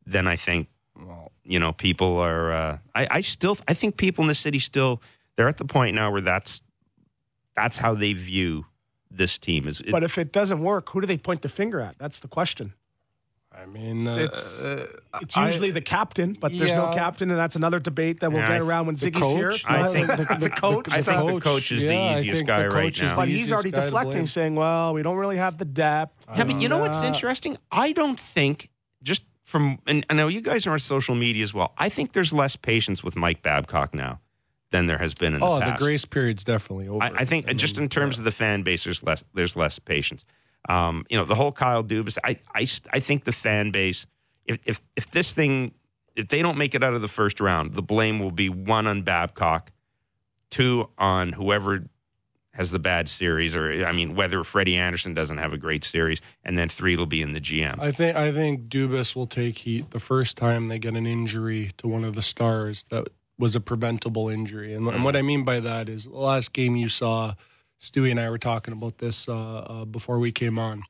[0.05, 0.67] then I think
[1.43, 2.51] you know people are.
[2.51, 5.01] Uh, I, I still I think people in the city still
[5.35, 6.61] they're at the point now where that's
[7.55, 8.65] that's how they view
[9.11, 9.67] this team.
[9.67, 11.97] Is it, But if it doesn't work, who do they point the finger at?
[11.97, 12.73] That's the question.
[13.57, 14.87] I'm, mean, uh, It's uh,
[15.21, 18.41] it's I- usually the captain, but there's no captain, and that's another debate that we'll
[18.41, 19.53] Yeah, get around when the Ziggy's here.
[19.65, 20.07] I think-
[20.41, 20.87] the coach.
[20.91, 23.09] I think the coach is the yeah, I easiest guy the right coach is now.
[23.11, 26.59] the But he's already deflecting, saying, "Well, we don't really have the depth." Yeah, but
[26.59, 27.57] you know what's Uh, interesting?
[27.71, 28.74] I don't think just
[29.45, 31.73] from and I know you guys are on social media as well.
[31.77, 34.19] I think there's less patience with Mike Babcock now
[34.71, 35.63] than there has been in the past.
[35.63, 37.03] Oh, the grace period's definitely over.
[37.03, 40.25] I, I think just in terms of the fan base, there's less there's less patience.
[40.67, 42.17] Um, you know, the whole Kyle Dubas.
[42.23, 44.05] I, I I think the fan base.
[44.45, 45.73] If if if this thing
[46.15, 48.87] if they don't make it out of the first round, the blame will be one
[48.87, 49.71] on Babcock,
[50.49, 51.85] two on whoever
[52.55, 56.21] has the bad series, or I mean, whether Freddie Anderson doesn't have a great series,
[56.43, 57.79] and then three will be in the GM.
[57.79, 61.71] I think I think Dubas will take heat the first time they get an injury
[61.77, 64.73] to one of the stars that was a preventable injury.
[64.73, 67.33] And, and what I mean by that is the last game you saw,
[67.81, 70.83] Stewie and I were talking about this uh, uh, before we came on.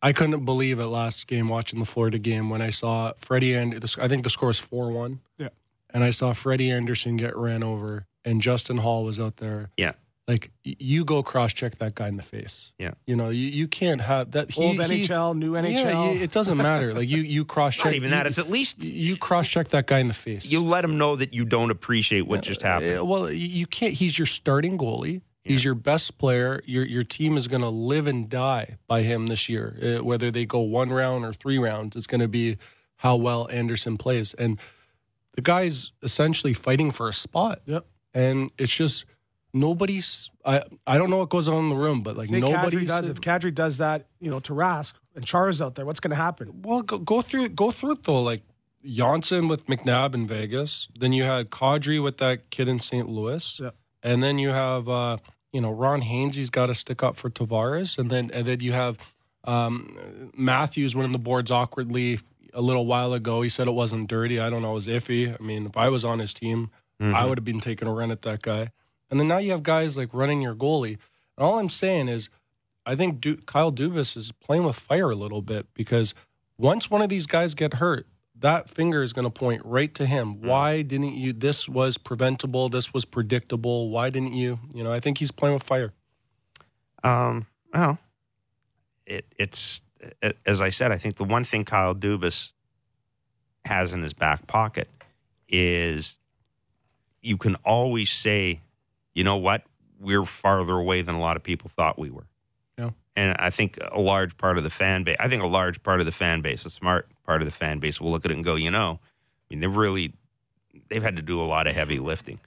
[0.00, 3.74] I couldn't believe it last game watching the Florida game when I saw Freddie and
[3.98, 5.20] I think the score is four one.
[5.36, 5.48] Yeah.
[5.90, 9.70] And I saw Freddie Anderson get ran over, and Justin Holl was out there.
[9.76, 9.92] Yeah.
[10.28, 12.72] Like you go cross check that guy in the face.
[12.78, 12.94] Yeah.
[13.06, 14.50] You know you, you can't have that.
[14.50, 15.70] He, Old he- NHL, new NHL.
[15.72, 16.92] yeah, you- it doesn't matter.
[16.92, 17.84] Like you, you cross check.
[17.84, 18.26] Not even that.
[18.26, 20.50] It's at least you cross check that guy in the face.
[20.50, 22.98] you let him know that you don't appreciate what just happened.
[23.00, 23.94] Uh, well, you- you can't.
[23.94, 25.22] He's your starting goalie.
[25.44, 26.60] He's your best player.
[26.64, 29.78] Your your team is going to live and die by him this year.
[30.00, 32.56] Uh, whether they go one round or three rounds, it's going to be
[32.96, 34.34] how well Anderson plays.
[34.34, 34.58] And
[35.36, 37.60] the guy's essentially fighting for a spot.
[37.66, 37.86] Yep.
[38.12, 39.04] And it's just
[39.56, 40.30] nobody's.
[40.44, 42.86] I I don't know what goes on in the room, but like Say nobody Kadri
[42.86, 43.08] does.
[43.08, 46.16] If Kadri does that, you know, to Rask and Char's out there, what's going to
[46.16, 46.62] happen?
[46.62, 48.22] Well, go, go through go through it though.
[48.22, 48.42] Like
[48.84, 50.88] Janssen with McNabb in Vegas.
[50.98, 53.08] Then you had Kadri with that kid in St.
[53.08, 53.60] Louis.
[53.60, 53.70] Yeah.
[54.02, 55.18] And then you have uh,
[55.52, 58.72] you know Ron Hainsey's got to stick up for Tavares, and then and then you
[58.72, 58.98] have
[59.44, 62.20] um, Matthews winning the boards awkwardly
[62.52, 63.42] a little while ago.
[63.42, 64.38] He said it wasn't dirty.
[64.40, 64.72] I don't know.
[64.72, 65.34] It was iffy.
[65.38, 68.10] I mean, if I was on his team, I would have been taking a run
[68.10, 68.70] at that guy.
[69.10, 70.98] And then now you have guys like running your goalie.
[71.36, 72.28] And all I'm saying is,
[72.84, 76.14] I think du- Kyle Dubas is playing with fire a little bit because
[76.58, 78.06] once one of these guys get hurt,
[78.38, 80.40] that finger is going to point right to him.
[80.42, 81.32] Why didn't you?
[81.32, 82.68] This was preventable.
[82.68, 83.88] This was predictable.
[83.90, 84.58] Why didn't you?
[84.74, 85.92] You know, I think he's playing with fire.
[87.02, 87.98] Um, well,
[89.06, 89.80] it, it's
[90.22, 90.92] a- as I said.
[90.92, 92.52] I think the one thing Kyle Dubas
[93.64, 94.88] has in his back pocket
[95.48, 96.18] is
[97.22, 98.60] you can always say,
[99.16, 99.62] you know what,
[99.98, 102.26] we're farther away than a lot of people thought we were.
[102.76, 102.90] Yeah.
[103.16, 106.00] And I think a large part of the fan base, I think a large part
[106.00, 108.34] of the fan base, a smart part of the fan base, will look at it
[108.34, 110.12] and go, you know, I mean, they've really,
[110.90, 112.40] they've had to do a lot of heavy lifting.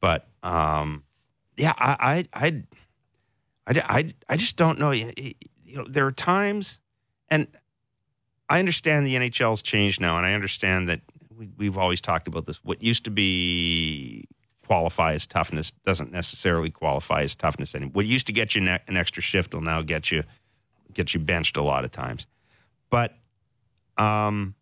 [0.00, 1.04] But um,
[1.58, 2.62] yeah, I, I, I,
[3.66, 4.92] I, I, I just don't know.
[4.92, 6.80] You you know, there are times,
[7.28, 7.48] and
[8.48, 11.00] I understand the NHL's changed now, and I understand that
[11.36, 12.64] we, we've always talked about this.
[12.64, 14.26] What used to be
[14.66, 17.92] qualify as toughness doesn't necessarily qualify as toughness anymore.
[17.94, 20.22] What used to get you ne- an extra shift will now get you
[20.92, 22.26] get you benched a lot of times.
[22.90, 23.16] But
[23.96, 24.54] um,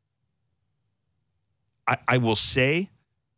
[1.87, 2.91] I, I will say,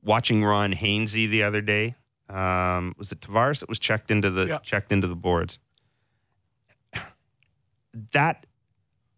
[0.02, 1.94] watching Ron Hainsey the other day,
[2.28, 4.58] um, was it Tavares that was checked into the Yeah.
[4.58, 5.58] checked into the boards?
[8.12, 8.46] That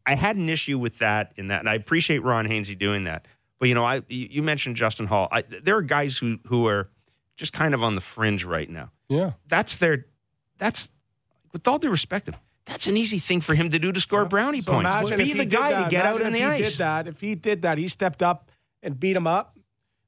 [0.04, 3.26] I had an issue with that in that, and I appreciate Ron Hainsey doing that.
[3.58, 5.28] But you know, I you you mentioned Justin Holl.
[5.32, 6.90] I, there are guys who who are
[7.36, 8.90] just kind of on the fringe right now.
[9.08, 9.32] Yeah.
[9.48, 10.06] That's their
[10.58, 10.88] that's
[11.52, 14.24] with all due respect, him, that's an easy thing for him to do to score
[14.24, 14.90] brownie So points.
[14.90, 15.84] imagine Be if the guy that.
[15.84, 16.70] to get out in the if he ice.
[16.72, 17.08] Did that?
[17.08, 18.50] If he did that, he stepped up
[18.82, 19.56] and beat him up.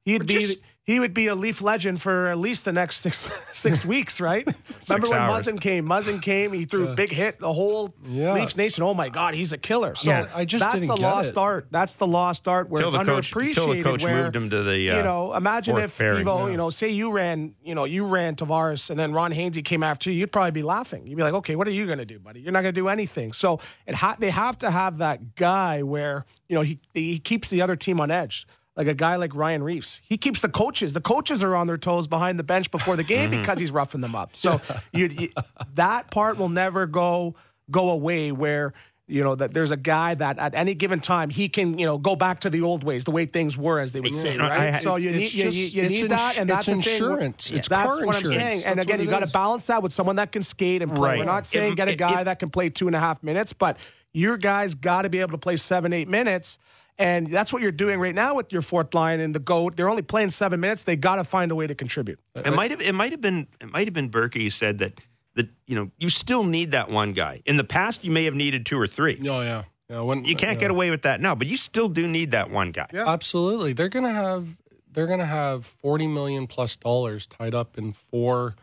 [0.04, 3.30] He'd be just- he would be a Leaf legend for at least the next six
[3.52, 4.48] six weeks, right?
[4.88, 5.46] Remember when hours.
[5.46, 5.86] Muzzin came?
[5.86, 6.54] Muzzin came.
[6.54, 7.38] He threw a big hit.
[7.38, 8.32] The whole Yeah.
[8.32, 8.82] Leafs nation.
[8.84, 9.94] Oh my God, he's a killer.
[9.94, 10.28] So Yeah.
[10.34, 11.36] I just that's didn't the get lost it.
[11.36, 11.66] art.
[11.70, 13.54] That's the lost art where Till it's the coach, underappreciated.
[13.54, 16.24] till the coach where, moved him to the uh, you know, imagine fourth if pairing.
[16.26, 19.62] Devo, you know, say you ran, you know, you ran Tavares and then Ron Hainsey
[19.62, 21.06] came after you, you'd probably be laughing.
[21.06, 22.40] You'd be like, okay, what are you going to do, buddy?
[22.40, 23.34] You're not going to do anything.
[23.34, 27.50] So it ha- they have to have that guy where, you know, he, he keeps
[27.50, 28.46] the other team on edge.
[28.78, 30.00] Like a guy like Ryan Reaves.
[30.08, 30.92] He keeps the coaches.
[30.94, 33.40] The coaches are on their toes behind the bench before the game Mm-hmm.
[33.42, 34.30] because he's roughing them up.
[34.36, 34.60] So
[34.92, 35.28] you, you,
[35.74, 37.34] that part will never go
[37.70, 38.72] go away where
[39.08, 41.98] you know that there's a guy that at any given time he can you know
[41.98, 44.74] go back to the old ways the way things were as they would say right
[44.74, 46.92] I- so you need you, just- you, you need that and that's it's the thing.
[46.94, 47.50] insurance.
[47.50, 48.32] It's that's what I'm insurance.
[48.34, 50.94] saying and That's again you got to balance that with someone that can skate and
[50.94, 51.18] play Right.
[51.18, 53.22] we're not saying It- get a guy it- that can play two and a half
[53.22, 53.78] minutes but
[54.12, 56.58] your guys got to be able to play seven eight minutes
[56.98, 59.76] and that's what you're doing right now with your fourth line and the goat.
[59.76, 60.84] They're only playing seven minutes.
[60.84, 62.18] They got to find a way to contribute.
[62.44, 65.00] It might have it might have been it might have been Burkie who said that
[65.34, 67.40] that you know you still need that one guy.
[67.46, 69.18] In the past, you may have needed two or three.
[69.28, 69.64] Oh yeah.
[69.88, 72.06] You, know, when, You can't know, get away with that now, but you still do
[72.06, 72.88] need that one guy.
[72.92, 73.08] Yeah.
[73.08, 74.58] Absolutely, they're gonna have
[74.90, 78.56] they're gonna have forty million plus dollars tied up in four,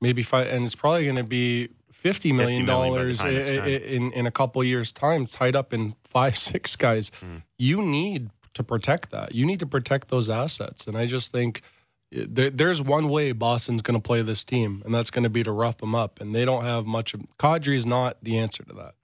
[0.00, 4.92] maybe five, and it's probably gonna be fifty million dollars in in a couple years'
[4.92, 7.10] time, tied up in five six guys.
[7.20, 7.36] Hmm.
[7.58, 9.34] You need to protect that.
[9.34, 11.62] You need to protect those assets, and I just think.
[12.16, 15.30] uh, There, there's one way Boston's going to play this team, and that's going to
[15.30, 16.20] be to rough them up.
[16.20, 17.14] And they don't have much.
[17.14, 18.94] of Kadri's not the answer to that.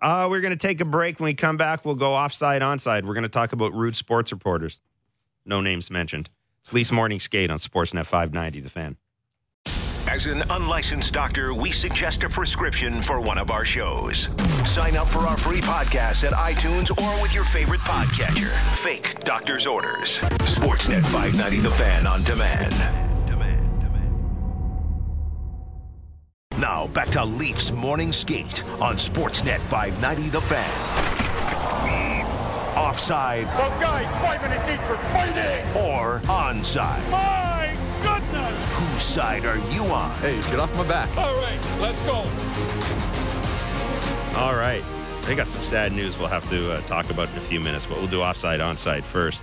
[0.00, 1.18] Uh, we're going to take a break.
[1.18, 3.04] When we come back, we'll go offside, onside.
[3.04, 4.80] We're going to talk about rude sports reporters.
[5.46, 6.30] No names mentioned.
[6.60, 8.96] It's Lee's Morning Skate on Sportsnet 590, The Fan.
[10.08, 14.28] As an unlicensed doctor, we suggest a prescription for one of our shows.
[14.64, 18.50] Sign up for our free podcast at iTunes or with your favorite podcatcher.
[18.82, 20.18] Fake doctor's orders.
[20.44, 22.74] Sportsnet 590 The Fan on demand.
[26.58, 30.70] Now back to Leafs Morning Skate on Sportsnet 590 The Fan.
[32.76, 35.64] Offside Both guys, five minutes each for fighting.
[35.76, 37.08] or onside.
[37.10, 38.73] My goodness.
[38.94, 40.12] Whose side are you on?
[40.20, 41.08] Hey, get off my back.
[41.16, 42.18] All right, let's go.
[44.38, 44.84] All right.
[45.22, 47.86] They got some sad news we'll have to uh, talk about in a few minutes,
[47.86, 49.42] but we'll do offside, onside first.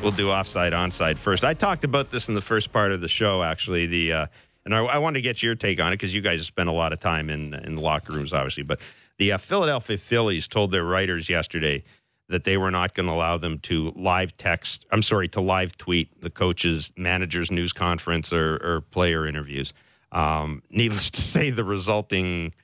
[0.00, 1.44] We'll do offside, onside first.
[1.44, 3.84] I talked about this in the first part of the show, actually.
[3.84, 4.26] The uh,
[4.64, 6.70] and I, I wanted to get your take on it because you guys have spent
[6.70, 8.62] a lot of time in in the locker rooms, obviously.
[8.62, 8.80] But
[9.18, 11.84] the uh, Philadelphia Phillies told their writers yesterday
[12.28, 14.86] that they were not going to allow them to live text.
[14.90, 19.72] I'm sorry, to live tweet the coaches, managers' news conference or, or player interviews.
[20.12, 22.54] Um, needless to say, the resulting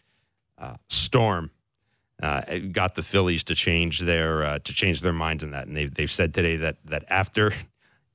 [0.59, 1.51] uh, storm
[2.23, 2.43] uh,
[2.73, 5.93] got the Phillies to change their uh, to change their minds on that, and they've
[5.93, 7.53] they've said today that that after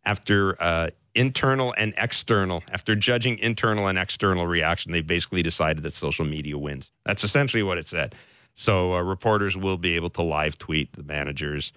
[0.06, 5.94] after uh, internal and external, after judging internal and external reaction, they basically decided that
[5.94, 6.92] social media wins.
[7.06, 8.16] That's essentially what it said.
[8.56, 11.72] So uh, reporters will be able to live tweet the managers.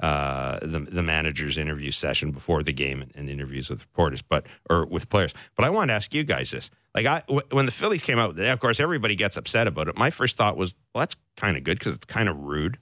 [0.00, 4.46] Uh, the the manager's interview session before the game and, and interviews with reporters, but
[4.68, 5.32] or with players.
[5.54, 8.18] But I want to ask you guys this: like, I w- when the Phillies came
[8.18, 9.96] out, of course, everybody gets upset about it.
[9.96, 12.78] My first thought was, well, that's kind of good because it's kind of rude.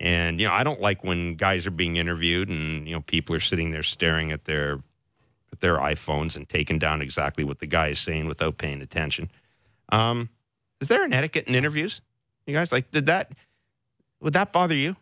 [0.00, 3.34] And you know, I don't like when guys are being interviewed and you know people
[3.34, 4.80] are sitting there staring at their
[5.52, 9.30] at their iPhones and taking down exactly what the guy is saying without paying attention.
[9.88, 10.28] Um,
[10.80, 12.00] is there an etiquette in interviews?
[12.48, 13.32] You guys like did that?
[14.20, 14.96] Would that bother you?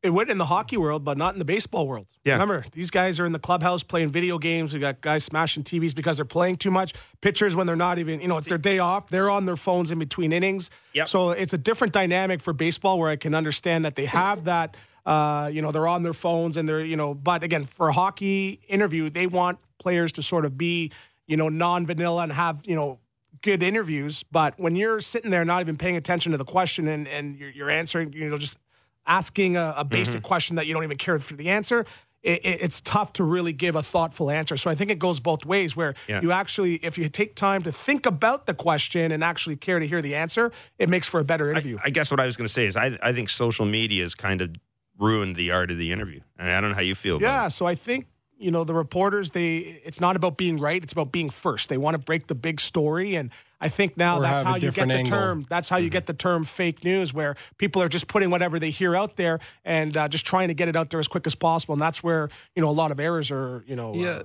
[0.00, 2.06] It would in the hockey world, but not in the baseball world.
[2.24, 2.34] Yeah.
[2.34, 4.72] Remember, these guys are in the clubhouse playing video games.
[4.72, 6.94] We got guys smashing TVs because they're playing too much.
[7.20, 9.90] Pitchers, when they're not even, you know, it's their day off, they're on their phones
[9.90, 10.70] in between innings.
[10.94, 11.08] Yep.
[11.08, 14.76] So it's a different dynamic for baseball where I can understand that they have that,
[15.04, 17.92] uh, you know, they're on their phones and they're, you know, but again, for a
[17.92, 20.92] hockey interview, they want players to sort of be,
[21.26, 23.00] you know, non vanilla and have, you know,
[23.42, 24.24] good interviews.
[24.30, 27.50] But when you're sitting there not even paying attention to the question and, and you're,
[27.50, 28.58] you're answering, you know, just
[29.06, 30.26] asking a, a basic mm-hmm.
[30.26, 31.86] question that you don't even care for the answer,
[32.22, 34.56] it, it, it's tough to really give a thoughtful answer.
[34.56, 36.20] So I think it goes both ways where Yeah.
[36.20, 39.86] you actually, if you take time to think about the question and actually care to
[39.86, 41.78] hear the answer, it makes for a better interview.
[41.82, 44.14] I guess what I was going to say is I I think social media has
[44.14, 44.50] kind of
[44.98, 46.20] ruined the art of the interview.
[46.38, 47.20] I, mean, I don't know how you feel.
[47.20, 47.28] yeah.
[47.28, 47.50] about it.
[47.50, 48.06] So I think,
[48.38, 50.82] you know, the reporters, they, it's not about being right.
[50.82, 51.68] It's about being first.
[51.68, 53.16] They want to break the big story.
[53.16, 55.10] And I think now Or that's how you get the angle.
[55.10, 55.46] term.
[55.48, 58.70] That's how you get the term fake news, where people are just putting whatever they
[58.70, 61.34] hear out there and uh, just trying to get it out there as quick as
[61.34, 61.72] possible.
[61.72, 63.64] And that's where you know a lot of errors are.
[63.66, 64.22] You know, Yeah, uh,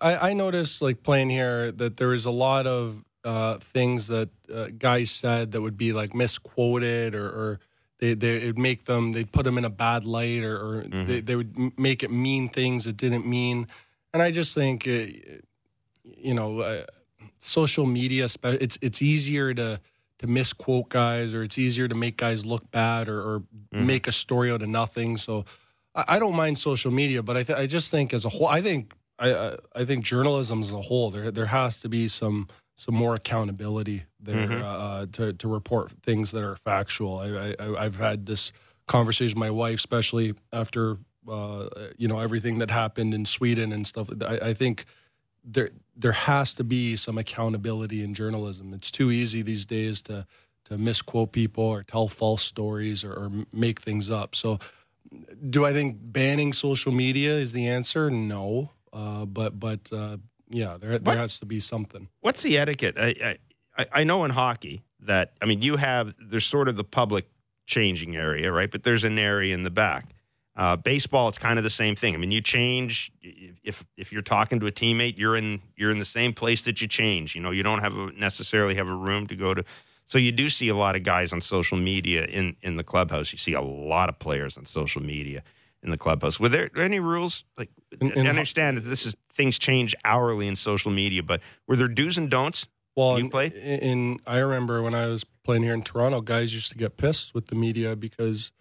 [0.00, 4.30] I, I noticed like playing here that there is a lot of uh, things that
[4.52, 7.60] uh, guys said that would be like misquoted or, or
[8.02, 11.20] they they would make them they'd put them in a bad light or, or they,
[11.20, 13.68] they would make it mean things it didn't mean,
[14.12, 15.06] and I just think uh,
[16.02, 16.84] you know uh,
[17.38, 19.80] social media it's it's easier to
[20.18, 24.12] to misquote guys or it's easier to make guys look bad or, or make a
[24.12, 25.16] story out of nothing.
[25.16, 25.44] So.
[25.94, 28.48] I I don't mind social media, but I th- I just think as a whole,
[28.48, 32.08] I think I I, I think journalism as a whole there there has to be
[32.08, 37.18] some some more accountability there uh, to to report things that are factual.
[37.18, 38.52] I, I I've had this
[38.86, 43.86] conversation with my wife, especially after uh, you know everything that happened in Sweden and
[43.86, 44.08] stuff.
[44.22, 44.84] I, I think
[45.44, 48.72] there there has to be some accountability in journalism.
[48.74, 50.26] It's too easy these days to
[50.64, 54.34] to misquote people or tell false stories or, or make things up.
[54.34, 54.58] So
[55.50, 58.10] do I think banning social media is the answer?
[58.10, 60.18] No, uh, but but uh,
[60.52, 62.08] yeah, there there has to be something.
[62.20, 62.96] What's the etiquette?
[62.98, 63.38] I,
[63.76, 67.26] I I know in hockey that I mean you have there's sort of the public
[67.66, 68.70] changing area, right?
[68.70, 70.14] But there's an area in the back.
[70.54, 72.14] Uh, baseball, it's kind of the same thing.
[72.14, 75.98] I mean, you change if if you're talking to a teammate, you're in you're in
[75.98, 77.34] the same place that you change.
[77.34, 79.64] You know, you don't have a, necessarily have a room to go to
[80.06, 83.32] So you do see a lot of guys on social media in in the clubhouse.
[83.32, 85.42] You see a lot of players on social media
[85.82, 86.38] in the clubhouse.
[86.38, 87.44] Were there any rules?
[87.58, 91.40] Like, In- in- I understand that this is things change hourly in social media, but
[91.66, 92.66] were there do's and don'ts?
[92.94, 93.52] Well, You in, played?
[93.54, 97.34] in I remember when I was playing here in Toronto, guys used to get pissed
[97.34, 98.52] with the media because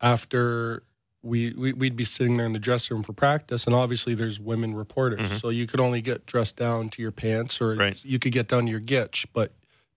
[0.00, 0.82] after
[1.22, 4.40] we, we we'd be sitting there in the dressing room for practice, and obviously there's
[4.40, 7.80] women reporters, so you could only get dressed down to your pants, or Mm-hmm.
[7.80, 8.04] Right.
[8.04, 9.52] you could get down to your gitch, but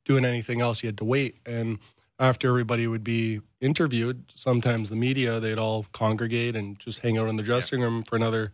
[0.05, 1.37] doing anything else, you had to wait.
[1.45, 1.79] And
[2.19, 7.27] after everybody would be interviewed, sometimes the media they'd all congregate and just hang out
[7.27, 8.51] in the dressing room for another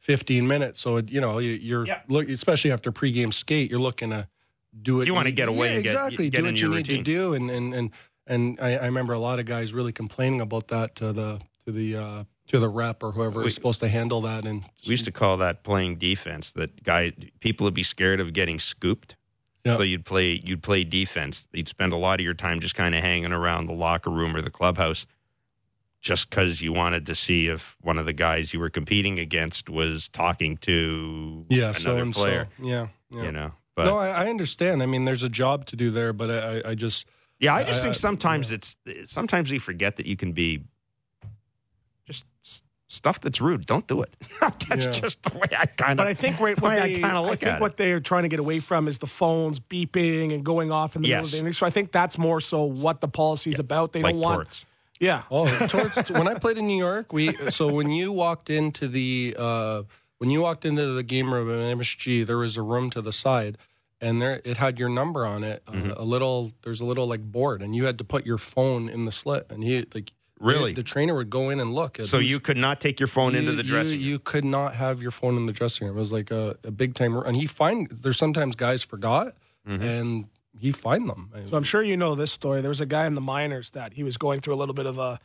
[0.00, 0.80] 15 minutes.
[0.80, 2.00] So it, you know you, you're Yeah.
[2.08, 4.28] look, especially after pregame skate, you're looking to
[4.82, 5.06] do it.
[5.06, 6.30] You wanna get away Yeah, and get- exactly.
[6.30, 6.98] get do what you need routine.
[6.98, 7.90] to do, and and and
[8.26, 11.72] and I, I remember a lot of guys really complaining about that to the to
[11.72, 14.44] the uh, to the rep or whoever We- was supposed to handle that.
[14.44, 16.50] And We used to call that playing defense.
[16.52, 19.16] That guy, people would be scared of getting scooped.
[19.64, 19.76] Yeah.
[19.76, 21.46] So you'd play, you'd play defense.
[21.52, 24.34] You'd spend a lot of your time just kind of hanging around the locker room
[24.34, 25.06] or the clubhouse,
[26.00, 29.68] just because you wanted to see if one of the guys you were competing against
[29.70, 32.48] was talking to yeah, another so and player.
[32.58, 32.64] so.
[32.66, 33.22] Yeah, yeah.
[33.22, 34.82] You know, but no, I, I understand.
[34.82, 37.06] I mean, there's a job to do there, but I, I- just
[37.38, 40.64] yeah, I just I- think sometimes it's sometimes we forget that you can be
[42.92, 43.64] stuff that's rude.
[43.66, 44.14] Don't do it.
[44.68, 44.92] that's Yeah.
[44.92, 45.96] just the way I kind of.
[45.98, 46.10] But of.
[46.10, 47.76] I think right, the what way I kinda I look think at what it.
[47.78, 51.08] they're trying to get away from is the phones beeping and going off in the
[51.08, 51.52] middle of the inning.
[51.54, 53.92] So I think that's more so what the policy is about.
[53.92, 54.66] They like don't want, torts.
[55.00, 55.22] yeah.
[55.30, 59.34] Oh, towards, when I played in New York, we so when you walked into the
[59.38, 59.82] uh,
[60.18, 63.12] when you walked into the game room at MSG, there was a room to the
[63.12, 63.58] side,
[64.00, 65.62] and there it had your number on it.
[65.66, 65.90] Uh, Mm-hmm.
[65.96, 69.04] a little there's a little like board, and you had to put your phone in
[69.06, 70.72] the slit, and he like Really?
[70.74, 72.00] the trainer would go in and look.
[72.00, 74.00] At So who's- you could not take your phone into you- the you- dressing room.
[74.02, 75.96] You, could not have your phone in the dressing room.
[75.96, 79.34] It was like a, a big time, and he find there's sometimes guys forgot,
[79.68, 79.82] Mm-hmm.
[79.82, 80.24] and
[80.58, 81.30] he find them.
[81.44, 82.60] So I'm sure you know this story.
[82.60, 84.86] There was a guy in the minors that he was going through a little bit
[84.86, 85.18] of a,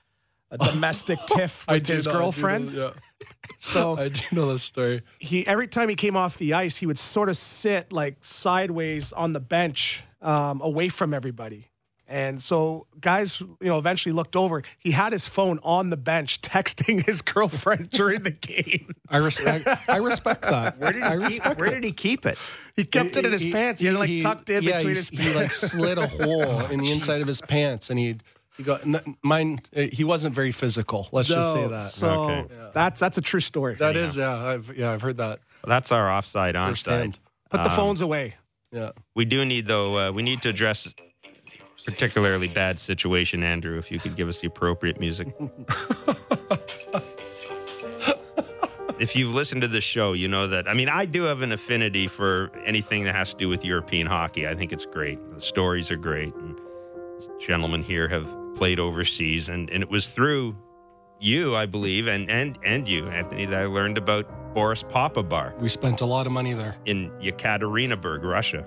[0.52, 2.74] a domestic tiff with do his know- I girlfriend.
[2.76, 3.26] know- yeah.
[3.60, 5.02] So I do know this story.
[5.18, 9.12] he every time he came off the ice, he would sort of sit like sideways
[9.12, 11.68] on the bench, um, away from everybody.
[12.10, 14.64] And so guys, you know, eventually looked over.
[14.80, 18.92] He had his phone on the bench, texting his girlfriend during the game.
[19.10, 19.68] I respect.
[19.90, 20.78] I respect that.
[20.78, 21.74] Where did I he keep, where it.
[21.76, 22.38] did he keep it?
[22.76, 23.82] He kept it in his He- pants.
[23.82, 26.66] He, had it like tucked in yeah, between he, his he like slid a hole
[26.68, 28.18] in the inside of his pants, and he
[28.56, 28.84] he got
[29.22, 29.60] mine.
[29.76, 31.10] uh, He wasn't very physical.
[31.12, 31.82] Let's just say that.
[31.82, 32.46] So Okay.
[32.74, 33.76] that's that's a true story.
[33.76, 34.34] that is, yeah.
[34.36, 36.70] I've yeah, I've heard that That's our offside onside.
[36.70, 37.20] firsthand.
[37.50, 38.36] Put Um, the phones away.
[38.72, 38.92] Yeah.
[39.16, 39.98] We do need though.
[39.98, 40.88] Uh, we need to address
[41.88, 43.78] particularly bad situation, Andrew.
[43.78, 45.34] If you could give us the appropriate music.
[49.00, 50.68] if you've listened to the show, you know that.
[50.68, 54.06] I mean, I do have an affinity for anything that has to do with European
[54.06, 54.48] hockey.
[54.48, 55.18] I think it's great.
[55.34, 56.60] The stories are great, and
[57.40, 60.58] gentlemen here have played overseas, and, and it was through
[61.20, 65.54] you, I believe, and and and you, Anthony, that I learned about Boris Papa Bar
[65.60, 66.76] We spent a lot of money there.
[66.86, 68.66] in Yekaterinburg, Russia.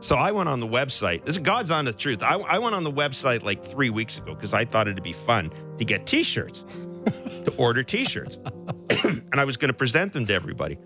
[0.00, 1.24] So I went on the website.
[1.26, 2.22] This is God's honest truth.
[2.22, 5.12] I, I went on the website like three weeks ago because I thought it'd be
[5.12, 6.64] fun to get T-shirts,
[7.44, 8.38] to order T-shirts,
[9.04, 10.78] and I was going to present them to everybody.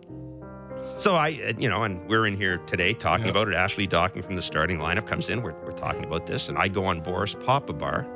[0.98, 3.30] So I, uh, you know, and we're in here today talking Yeah.
[3.30, 3.54] about it.
[3.54, 5.42] Ashley Docking from the starting lineup comes in.
[5.42, 8.06] We're, we're talking about this, and I go on Boris Papa Bar.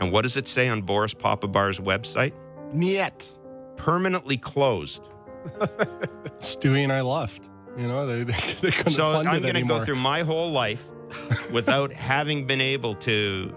[0.00, 2.32] And what does it say on Boris Papa Bar's website?
[2.72, 3.34] Niet.
[3.76, 5.02] Permanently closed.
[6.38, 7.49] Stewie and I left.
[7.76, 9.78] You know, they they, they couldn't so fund I'm it going to anymore.
[9.80, 10.82] go through my whole life
[11.52, 13.54] without having been able to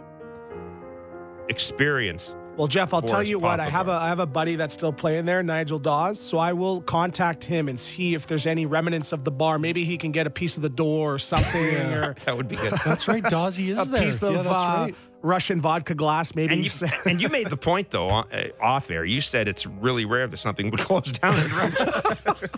[1.49, 2.35] experience.
[2.55, 3.59] Well, Jeff, I'll tell Boris you what.
[3.59, 4.01] I have a Bar.
[4.01, 6.19] I have a buddy that's still playing there, Nigel Dawes.
[6.19, 9.57] So I will contact him and see if there's any remnants of the bar.
[9.57, 12.55] Maybe he can get a piece of the door or something, or That would be
[12.55, 12.73] good.
[12.85, 13.23] That's right.
[13.23, 14.03] Dawsey is a there.
[14.03, 14.95] piece of yeah, that's uh, right.
[15.23, 16.35] Russian vodka glass.
[16.35, 19.03] Maybe And you you, and you made the point though uh, off air.
[19.03, 22.49] You said it's really rare that something would close down in Russia.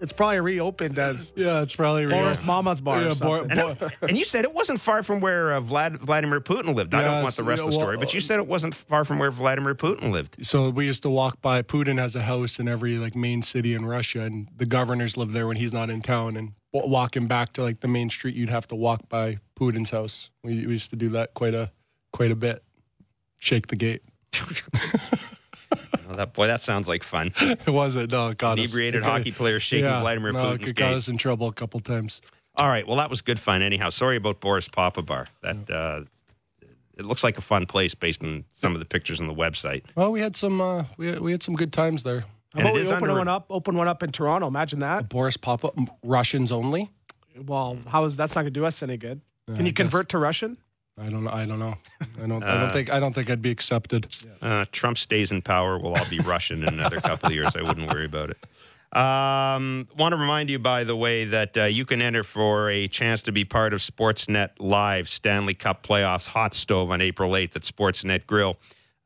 [0.00, 2.16] It's probably reopened as Yeah, it's probably real.
[2.18, 3.00] Boris Mama's bar.
[3.02, 3.58] Yeah, or Bor- something.
[3.58, 6.94] And, it- and you said it wasn't far from where uh, Vlad, Vladimir Putin lived.
[6.94, 9.04] I don't want the rest of the story, well, but you said it wasn't far
[9.04, 10.44] from where Vladimir Putin lived.
[10.44, 11.62] So we used to walk by.
[11.62, 15.32] Putin has a house in every like main city in Russia, and the governors live
[15.32, 16.36] there when he's not in town.
[16.36, 20.30] And walking back to like the main street, you'd have to walk by Putin's house.
[20.44, 21.70] We, we used to do that quite a
[22.12, 22.62] quite a bit.
[23.38, 24.02] Shake the gate.
[26.16, 27.32] That boy, that sounds like fun.
[27.40, 28.10] It wasn't.
[28.10, 30.88] No, it got us- Inebriated it hockey players shaking yeah, Vladimir no, Putin's it got
[30.90, 30.96] gate.
[30.96, 32.20] us in trouble a couple times.
[32.56, 32.86] All right.
[32.86, 33.62] Well, that was good fun.
[33.62, 35.26] Anyhow, sorry about Boris Papa Bar.
[35.42, 36.02] That uh,
[36.96, 39.84] it looks like a fun place based on some of the pictures on the website.
[39.94, 42.24] Well, we had some uh, we had, we had some good times there.
[42.54, 43.46] How about we open under- one up?
[43.50, 44.46] Open one up in Toronto.
[44.46, 45.08] Imagine that.
[45.10, 45.70] Boris Papa,
[46.02, 46.90] Russians only.
[47.38, 49.20] Well, how is that's not going to do us any good?
[49.46, 50.56] Yeah, Can I you convert to Russian?
[50.98, 51.30] I don't know.
[51.30, 51.74] I don't know.
[52.22, 52.42] I don't.
[52.42, 52.90] I Uh, don't think.
[52.92, 54.06] I don't think I'd be accepted.
[54.40, 55.78] Uh, Trump stays in power.
[55.78, 57.54] We'll all be Russian in another couple of years.
[57.54, 58.38] I wouldn't worry about it.
[58.96, 62.88] Um, want to remind you, by the way, that uh, you can enter for a
[62.88, 67.56] chance to be part of Sportsnet Live Stanley Cup Playoffs Hot Stove on April 8th
[67.56, 68.56] at Sportsnet Grill.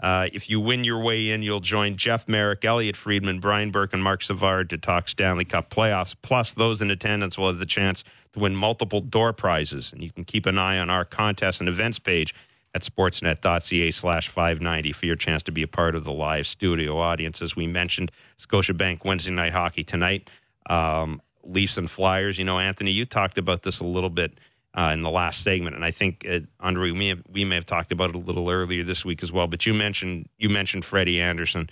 [0.00, 3.92] Uh, if you win your way in, you'll join Jeff Marek, Elliotte Friedman, Brian Burke,
[3.92, 6.14] and Marc Savard to talk Stanley Cup playoffs.
[6.22, 9.92] Plus, those in attendance will have the chance to win multiple door prizes.
[9.92, 12.34] And you can keep an eye on our contest and events page
[12.74, 16.98] at sportsnet.ca slash 590 for your chance to be a part of the live studio
[16.98, 17.42] audience.
[17.42, 20.30] As we mentioned, Scotiabank Wednesday night hockey tonight.
[20.68, 22.38] Um, Leafs and Flyers.
[22.38, 24.38] You know, Anthony, you talked about this a little bit
[24.74, 27.56] uh, in the last segment, and I think uh, Andre, we may, have, we may
[27.56, 29.48] have talked about it a little earlier this week as well.
[29.48, 31.68] But you mentioned you mentioned Freddie Andersen,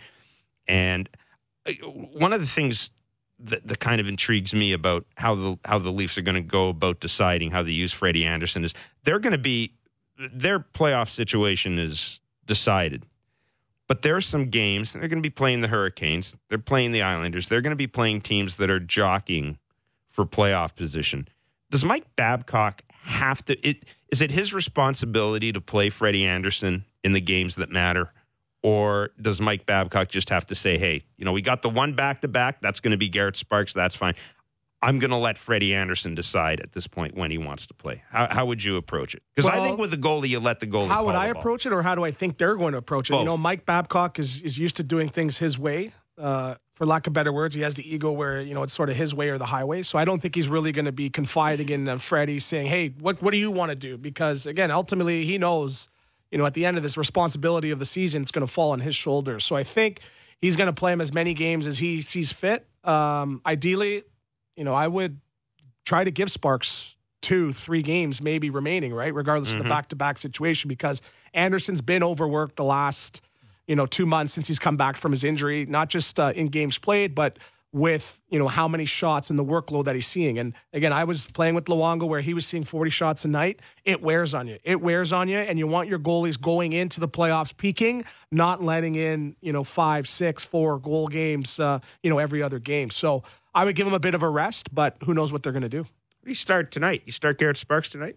[0.67, 1.09] and
[1.67, 2.91] uh, one of the things
[3.41, 6.41] that, that kind of intrigues me about how the how the Leafs are going to
[6.41, 8.75] go about deciding how they use Freddie Andersen is
[9.05, 9.73] they're going to be
[10.33, 13.05] their playoff situation is decided.
[13.87, 17.03] But there are some games they're going to be playing the Hurricanes, they're playing the
[17.03, 19.59] Islanders, they're going to be playing teams that are jockeying
[20.09, 21.29] for playoff position.
[21.71, 23.59] Does Mike Babcock have to?
[23.67, 28.13] It, is it his responsibility to play Freddie Andersen in the games that matter?
[28.63, 31.95] Or does Mike Babcock just have to say, hey, you know, we got the one
[31.95, 32.61] back to back.
[32.61, 33.73] That's going to be Garrett Sparks.
[33.73, 34.15] That's fine.
[34.81, 38.03] I'm going to let Freddie Andersen decide at this point when he wants to play.
[38.11, 39.23] How, how would you approach it?
[39.35, 40.89] Because I think with the goalie, you let the goalie.
[40.89, 43.17] How would I approach it, or how do I think they're going to approach it?
[43.17, 45.93] You know, Mike Babcock is is used to doing things his way.
[46.17, 48.89] Uh, for lack of better words, he has the ego where you know it's sort
[48.89, 49.83] of his way or the highway.
[49.83, 52.91] So I don't think he's really going to be confiding in uh, Freddie, saying, "Hey,
[53.01, 55.89] what what do you want to do?" Because again, ultimately, he knows,
[56.31, 58.73] you know, at the end of this responsibility of the season, it's going to fall
[58.73, 59.45] on his shoulders.
[59.45, 60.01] So I think
[60.41, 62.67] he's going to play him as many games as he sees fit.
[62.85, 64.05] Um, ideally,
[64.57, 65.21] you know, I would
[65.85, 69.13] try to give Sparks two, three games maybe remaining, right?
[69.13, 71.03] Regardless of the back to back situation, because
[71.35, 73.21] Andersen's been overworked the last,
[73.67, 76.47] you know, two months since he's come back from his injury, not just uh, in
[76.49, 77.39] games played, but
[77.73, 80.39] with, you know, how many shots and the workload that he's seeing.
[80.39, 83.61] And again, I was playing with Luongo where he was seeing 40 shots a night.
[83.85, 84.59] It wears on you.
[84.65, 85.37] It wears on you.
[85.37, 89.65] And you want your goalies going into the playoffs peaking, not letting in, you know,
[89.65, 92.91] five, six, four goal games, uh, you know, every other game.
[92.91, 93.23] So
[93.55, 95.63] I would give them a bit of a rest, but who knows what they're going
[95.63, 95.87] to do.
[96.25, 97.03] You start tonight.
[97.07, 98.17] You start Garrett Sparks tonight.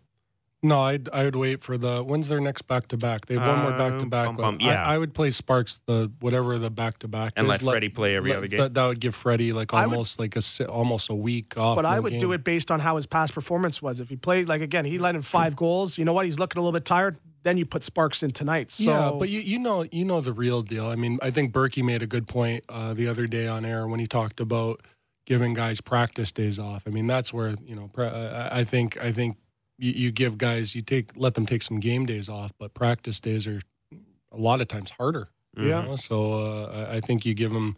[0.64, 3.26] No, I'd I would wait for the when's their next back to back.
[3.26, 4.28] They have one more back to back.
[4.28, 4.84] bum, bum, yeah.
[4.86, 8.16] I, I would play Sparks the whatever the back to back And let Freddie play
[8.16, 8.60] every other game?
[8.60, 11.78] That, that would give Freddie like I would- almost like a almost a week off.
[11.78, 12.20] But I would game.
[12.20, 14.00] do it based on how his past performance was.
[14.00, 15.98] If he played, like again, he let in five goals.
[15.98, 16.26] You know what?
[16.26, 17.18] He's looking a little bit tired.
[17.44, 18.70] Then you put Sparks in tonight.
[18.70, 20.86] So yeah, but you you know you know the real deal.
[20.86, 23.88] I mean, I think Burkie made a good point uh, the other day on air
[23.88, 24.82] when he talked about
[25.26, 26.84] giving guys practice days off.
[26.86, 29.38] I mean, that's where you know pra- I I think I think
[29.82, 33.20] you, you give guys you take let them take some game days off, but practice
[33.20, 33.60] days are
[34.32, 35.30] a lot of times harder.
[35.58, 35.82] you Yeah.
[35.84, 35.96] know?
[35.98, 37.76] So uh, I- I think you give them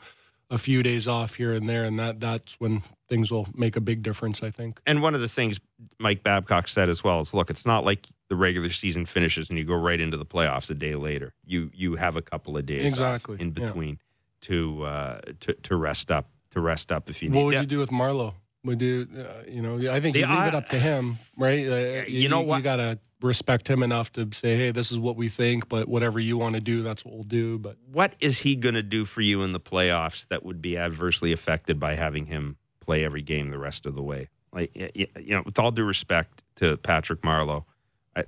[0.50, 3.82] a few days off here and there, and that that's when things will make a
[3.82, 4.44] big difference.
[4.44, 4.80] I think.
[4.86, 5.60] And one of the things
[5.98, 9.58] Mike Babcock said as well is, look, it's not like the regular season finishes and
[9.58, 11.34] you go right into the playoffs a day later.
[11.46, 13.66] You you have a couple of days Exactly, in yeah.
[13.66, 13.98] between
[14.42, 17.38] to uh, to to rest up to rest up if you need.
[17.38, 17.62] What would Yeah.
[17.62, 18.36] you do with Marleau?
[18.66, 19.06] Would do.
[19.18, 21.68] uh, you know, I think you The- leave it up to him, right?
[21.68, 22.58] Uh, You know what?
[22.58, 25.90] You got to respect him enough to say, hey, this is what we think, but
[25.90, 27.60] whatever you want to do, that's what we'll do.
[27.60, 30.78] But What is he going to do for you in the playoffs that would be
[30.78, 34.30] adversely affected by having him play every game the rest of the way?
[34.54, 37.66] Like you know, with all due respect to Patrick Marleau,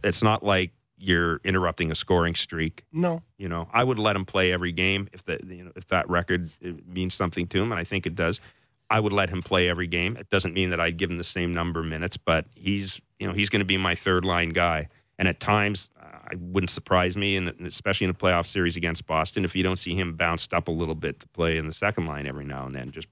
[0.04, 2.84] it's not like you're interrupting a scoring streak.
[2.92, 5.88] no, You know, I would let him play every game if that you know if
[5.90, 8.42] that record uh, means something to him, and I think it does.
[8.90, 10.18] I would let him play every game.
[10.18, 13.28] It doesn't mean that I'd give him the same number of minutes, but he's you
[13.28, 14.90] know he's going to be my third line guy.
[15.18, 19.08] And at times, uh, I wouldn't surprise me, and especially in a playoff series against
[19.08, 21.74] Boston, if you don't see him bounced up a little bit to play in the
[21.74, 23.08] second line every now and then, just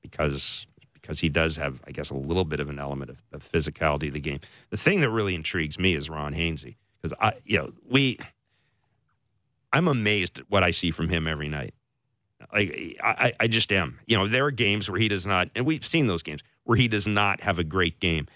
[0.00, 3.50] because because he does have, I guess, a little bit of an element of, of
[3.50, 4.40] physicality of the game.
[4.70, 8.18] The thing that really intrigues me is Ron Hainsey because I, you know, we
[9.72, 11.74] I'm amazed at what I see from him every night.
[12.52, 13.98] Like I, I just am.
[14.06, 16.76] You know, there are games where he does not, and we've seen those games where
[16.76, 18.26] he does not have a great game.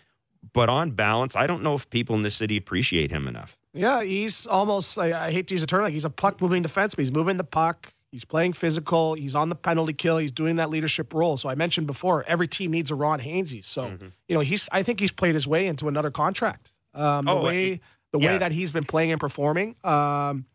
[0.52, 3.56] But on balance, I don't know if people in this city appreciate him enough.
[3.74, 4.96] Yeah, he's almost.
[4.98, 6.98] I, I hate to use a term like he's a puck moving defenseman.
[6.98, 7.92] He's moving the puck.
[8.12, 9.14] He's playing physical.
[9.14, 10.16] He's on the penalty kill.
[10.18, 11.36] He's doing that leadership role.
[11.36, 13.62] So I mentioned before, every team needs a Ron Hainsey.
[13.64, 13.98] So
[14.28, 14.68] you know, he's.
[14.72, 16.72] I think he's played his way into another contract.
[16.94, 17.80] Um, the Oh, way he-
[18.12, 18.32] the yeah.
[18.32, 19.74] way that he's been playing and performing.
[19.84, 20.46] Um,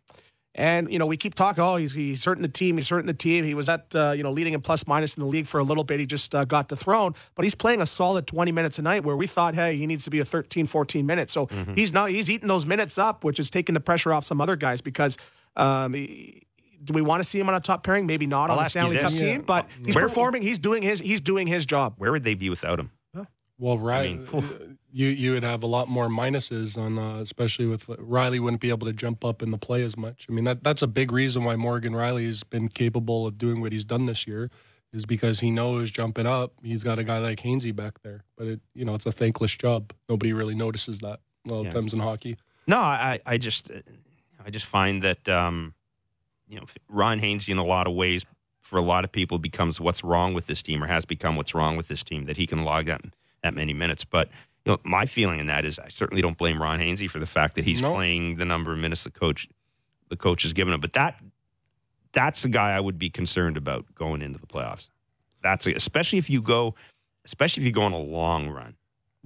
[0.53, 1.63] And you know, we keep talking.
[1.63, 2.75] Oh, he's he's hurting the team.
[2.75, 3.45] He's hurting the team.
[3.45, 5.63] He was at uh, you know leading in plus minus in the league for a
[5.63, 5.99] little bit.
[6.01, 9.05] He just uh, got dethroned, but he's playing a solid 20 minutes a night.
[9.05, 11.31] Where we thought, hey, he needs to be a 13, 14 minutes.
[11.31, 12.09] So he's not.
[12.11, 15.17] He's eating those minutes up, which is taking the pressure off some other guys because.
[15.55, 16.43] Um, he-
[16.83, 18.07] do we want to see him on a top pairing?
[18.07, 19.19] Maybe not I'll on the Stanley Cup this.
[19.21, 20.41] team, but he's Where- performing.
[20.41, 20.99] He's doing his.
[20.99, 21.93] He's doing his job.
[21.99, 22.89] Where would they be without him?
[23.61, 24.19] Well, right.
[24.33, 28.59] mean, you you would have a lot more minuses on, uh, especially with Rielly wouldn't
[28.59, 30.25] be able to jump up in the play as much.
[30.27, 33.61] I mean that that's a big reason why Morgan Rielly has been capable of doing
[33.61, 34.49] what he's done this year,
[34.91, 36.53] is because he knows jumping up.
[36.63, 39.55] He's got a guy like Hainsey back there, but it you know it's a thankless
[39.55, 39.93] job.
[40.09, 41.71] Nobody really notices that a lot of Yeah.
[41.73, 42.37] times in hockey.
[42.65, 43.71] No, I, I just,
[44.43, 45.75] I just find that um,
[46.49, 48.25] you know Ron Hainsey in a lot of ways,
[48.61, 51.53] for a lot of people, becomes what's wrong with this team, or has become what's
[51.53, 53.01] wrong with this team that he can log that
[53.43, 54.03] that many minutes.
[54.05, 54.29] But
[54.65, 57.25] you know, my feeling in that is, I certainly don't blame Ron Hainsey for the
[57.25, 57.93] fact that he's No.
[57.95, 59.47] playing the number of minutes the coach
[60.09, 60.81] the coach has given him.
[60.81, 61.21] But that
[62.11, 64.89] that's the guy I would be concerned about going into the playoffs.
[65.41, 66.75] That's especially if you go,
[67.25, 68.75] especially if you go on a long run.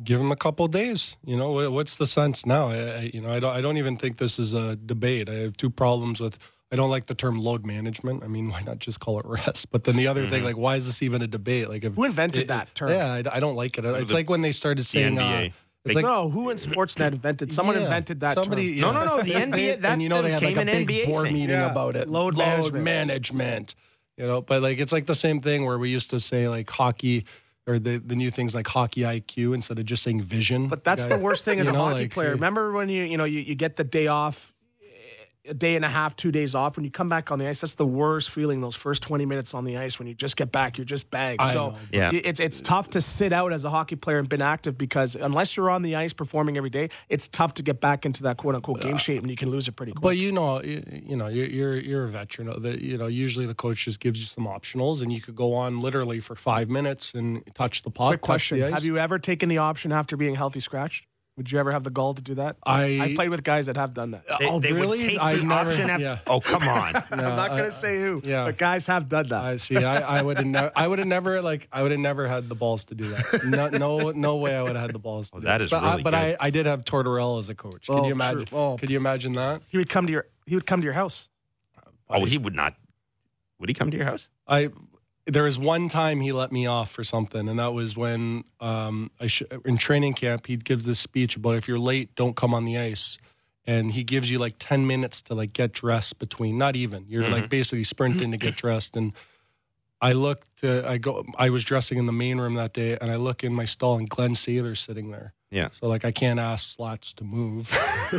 [0.04, 1.16] Give him a couple days.
[1.26, 2.70] You know what's the sense now?
[2.70, 5.30] I, I, you know I don't I don't even think this is a debate.
[5.30, 6.38] I have two problems with.
[6.72, 8.24] I don't like the term load management.
[8.24, 9.72] I mean, why not just call it rest?
[9.72, 11.70] But then the other thing, like, why is this even a debate?
[11.70, 12.90] Like, if, Who invented it- that term?
[12.90, 13.86] Yeah, I, I don't like it.
[13.86, 15.46] It's The- like when they started The saying, uh, NBA.
[15.48, 15.54] it's
[15.86, 17.54] They- like no, who in Sportsnet invented?
[17.54, 18.94] Someone Yeah, invented that somebody, term.
[18.96, 21.06] No, no, no, the NBA that and you know they had like a big NBA
[21.08, 21.34] board thing.
[21.34, 21.70] meeting Yeah.
[21.70, 22.08] about it.
[22.08, 22.84] Load management.
[22.84, 23.76] management.
[24.18, 26.70] You know, but like it's like the same thing where we used to say like
[26.70, 27.26] hockey
[27.68, 30.68] or the the new things like hockey IQ instead of just saying vision.
[30.70, 32.30] But that's the worst thing as You a know, hockey like, player.
[32.30, 34.54] uh, Remember when you you know you, you get the day off,
[35.48, 36.76] a day and a half, two days off.
[36.76, 38.62] When you come back on the ice, that's the worst feeling.
[38.62, 41.42] Those first twenty minutes on the ice when you just get back, you're just bagged.
[41.42, 41.76] I so know.
[41.92, 42.12] Yeah.
[42.14, 45.56] it's it's tough to sit out as a hockey player and been active because unless
[45.56, 48.56] you're on the ice performing every day, it's tough to get back into that quote
[48.56, 50.02] unquote game shape and you can lose it pretty quick.
[50.02, 52.62] But you know, you, you know, you're, you're you're a veteran.
[52.62, 55.54] That you know, usually the coach just gives you some optionals, and you could go
[55.54, 58.10] on literally for five minutes and touch the puck.
[58.10, 58.74] Quick question: the ice.
[58.74, 61.06] Have you ever taken the option after being healthy scratched?
[61.38, 62.56] Would you ever have the gall to do that?
[62.66, 64.24] I- I played with guys that have done that.
[64.40, 65.00] They, Oh, they really?
[65.00, 65.90] would take I the never- option.
[65.90, 66.20] After, yeah.
[66.28, 66.96] Oh, come on.
[67.12, 68.46] I'm not going to say who, yeah.
[68.46, 69.44] but guys have done that.
[69.44, 69.76] I see.
[69.76, 70.72] I, I would have never.
[70.78, 71.68] I would have never like.
[71.74, 73.44] I would have never had the balls to do that.
[73.46, 74.56] No, no, no way.
[74.56, 75.32] I would have had the balls.
[75.32, 75.66] To Oh, do that this.
[75.66, 76.14] is but I, but good.
[76.14, 77.88] I, I did have Tortorella as a coach.
[77.88, 78.46] Could Oh, you imagine?
[78.46, 78.58] true.
[78.58, 78.78] Oh.
[78.78, 79.62] Could you imagine that?
[79.68, 81.28] he would come to your he would come to your house.
[82.10, 82.76] oh, he would not.
[83.60, 84.30] Would he come to your house?
[84.48, 84.70] I
[85.28, 89.10] there was one time he let me off for something, and that was when um,
[89.20, 92.54] I sh- in training camp he gives this speech about if you're late, don't come
[92.54, 93.18] on the ice,
[93.66, 96.58] and he gives you like ten minutes to like get dressed between.
[96.58, 99.14] Not even you're like basically sprinting to get dressed, and
[100.00, 100.64] I looked.
[100.64, 101.26] Uh, I go.
[101.38, 103.98] I was dressing in the main room that day, and I look in my stall,
[103.98, 105.34] and Glenn Sather's sitting there.
[105.50, 105.70] Yeah.
[105.72, 107.72] So like I can't ask Slats to move,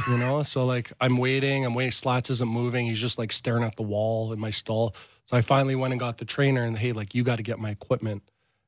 [0.08, 0.42] you know.
[0.42, 1.92] So like I'm waiting, I'm waiting.
[1.92, 2.86] Slats isn't moving.
[2.86, 4.94] He's just like staring at the wall in my stall.
[5.26, 7.58] So I finally went and got the trainer and hey, like you got to get
[7.58, 8.22] my equipment.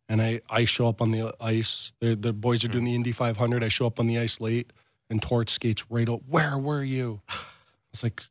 [0.08, 1.92] And I I show up on the ice.
[2.00, 2.96] The the boys are doing the hmm.
[2.96, 3.62] Indy 500.
[3.62, 4.72] I show up on the ice late,
[5.10, 6.22] and Torch skates right out.
[6.28, 7.20] Where were you?
[7.90, 8.22] It's like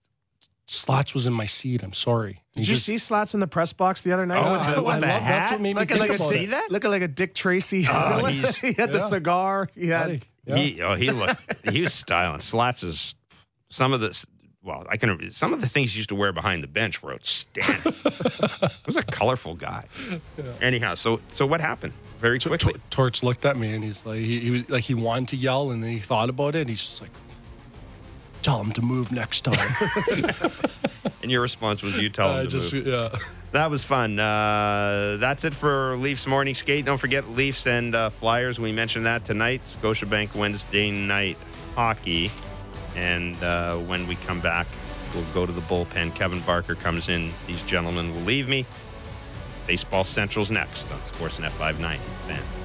[0.67, 1.81] Slats was in my seat.
[1.81, 2.43] I'm sorry.
[2.55, 4.37] Did you just- see Slats in the press box the other night?
[4.37, 6.19] Oh, with with the- with I the love- That's what made me Looking think like
[6.19, 6.49] a about Dick, it.
[6.51, 6.71] that?
[6.71, 7.85] looking like a Dick Tracy.
[7.89, 8.25] Oh,
[8.61, 9.67] he had the cigar.
[9.73, 10.55] He had yeah.
[10.55, 12.39] He oh he looked he was styling.
[12.39, 13.15] Slats is
[13.69, 14.13] some of the
[14.67, 17.13] well I can some of the things he used to wear behind the bench were
[17.13, 17.93] outstanding.
[18.03, 19.85] he was a colorful guy.
[20.61, 21.93] Anyhow, so so what happened?
[22.17, 22.73] Very quickly.
[22.73, 25.35] Tor- Torch looked at me and he's like, he, he was like, he wanted to
[25.37, 26.61] yell and then he thought about it.
[26.61, 27.11] And he's just like,
[28.41, 29.69] tell him to move next time.
[31.21, 32.87] And your response was you tell him I to just, move.
[32.87, 33.09] yeah.
[33.51, 34.17] That was fun.
[34.19, 36.85] Uh, that's it for Leafs morning skate.
[36.85, 38.59] Don't forget Leafs and uh, Flyers.
[38.59, 39.61] We mentioned that tonight.
[39.65, 41.37] Scotiabank Wednesday night
[41.75, 42.31] hockey.
[42.97, 44.67] And uh, when we come back,
[45.13, 46.15] we'll go to the bullpen.
[46.15, 47.31] Kevin Barker comes in.
[47.45, 48.65] These gentlemen will leave me.
[49.67, 52.03] Baseball Central's next on Sportsnet 590.
[52.27, 52.56] Fan.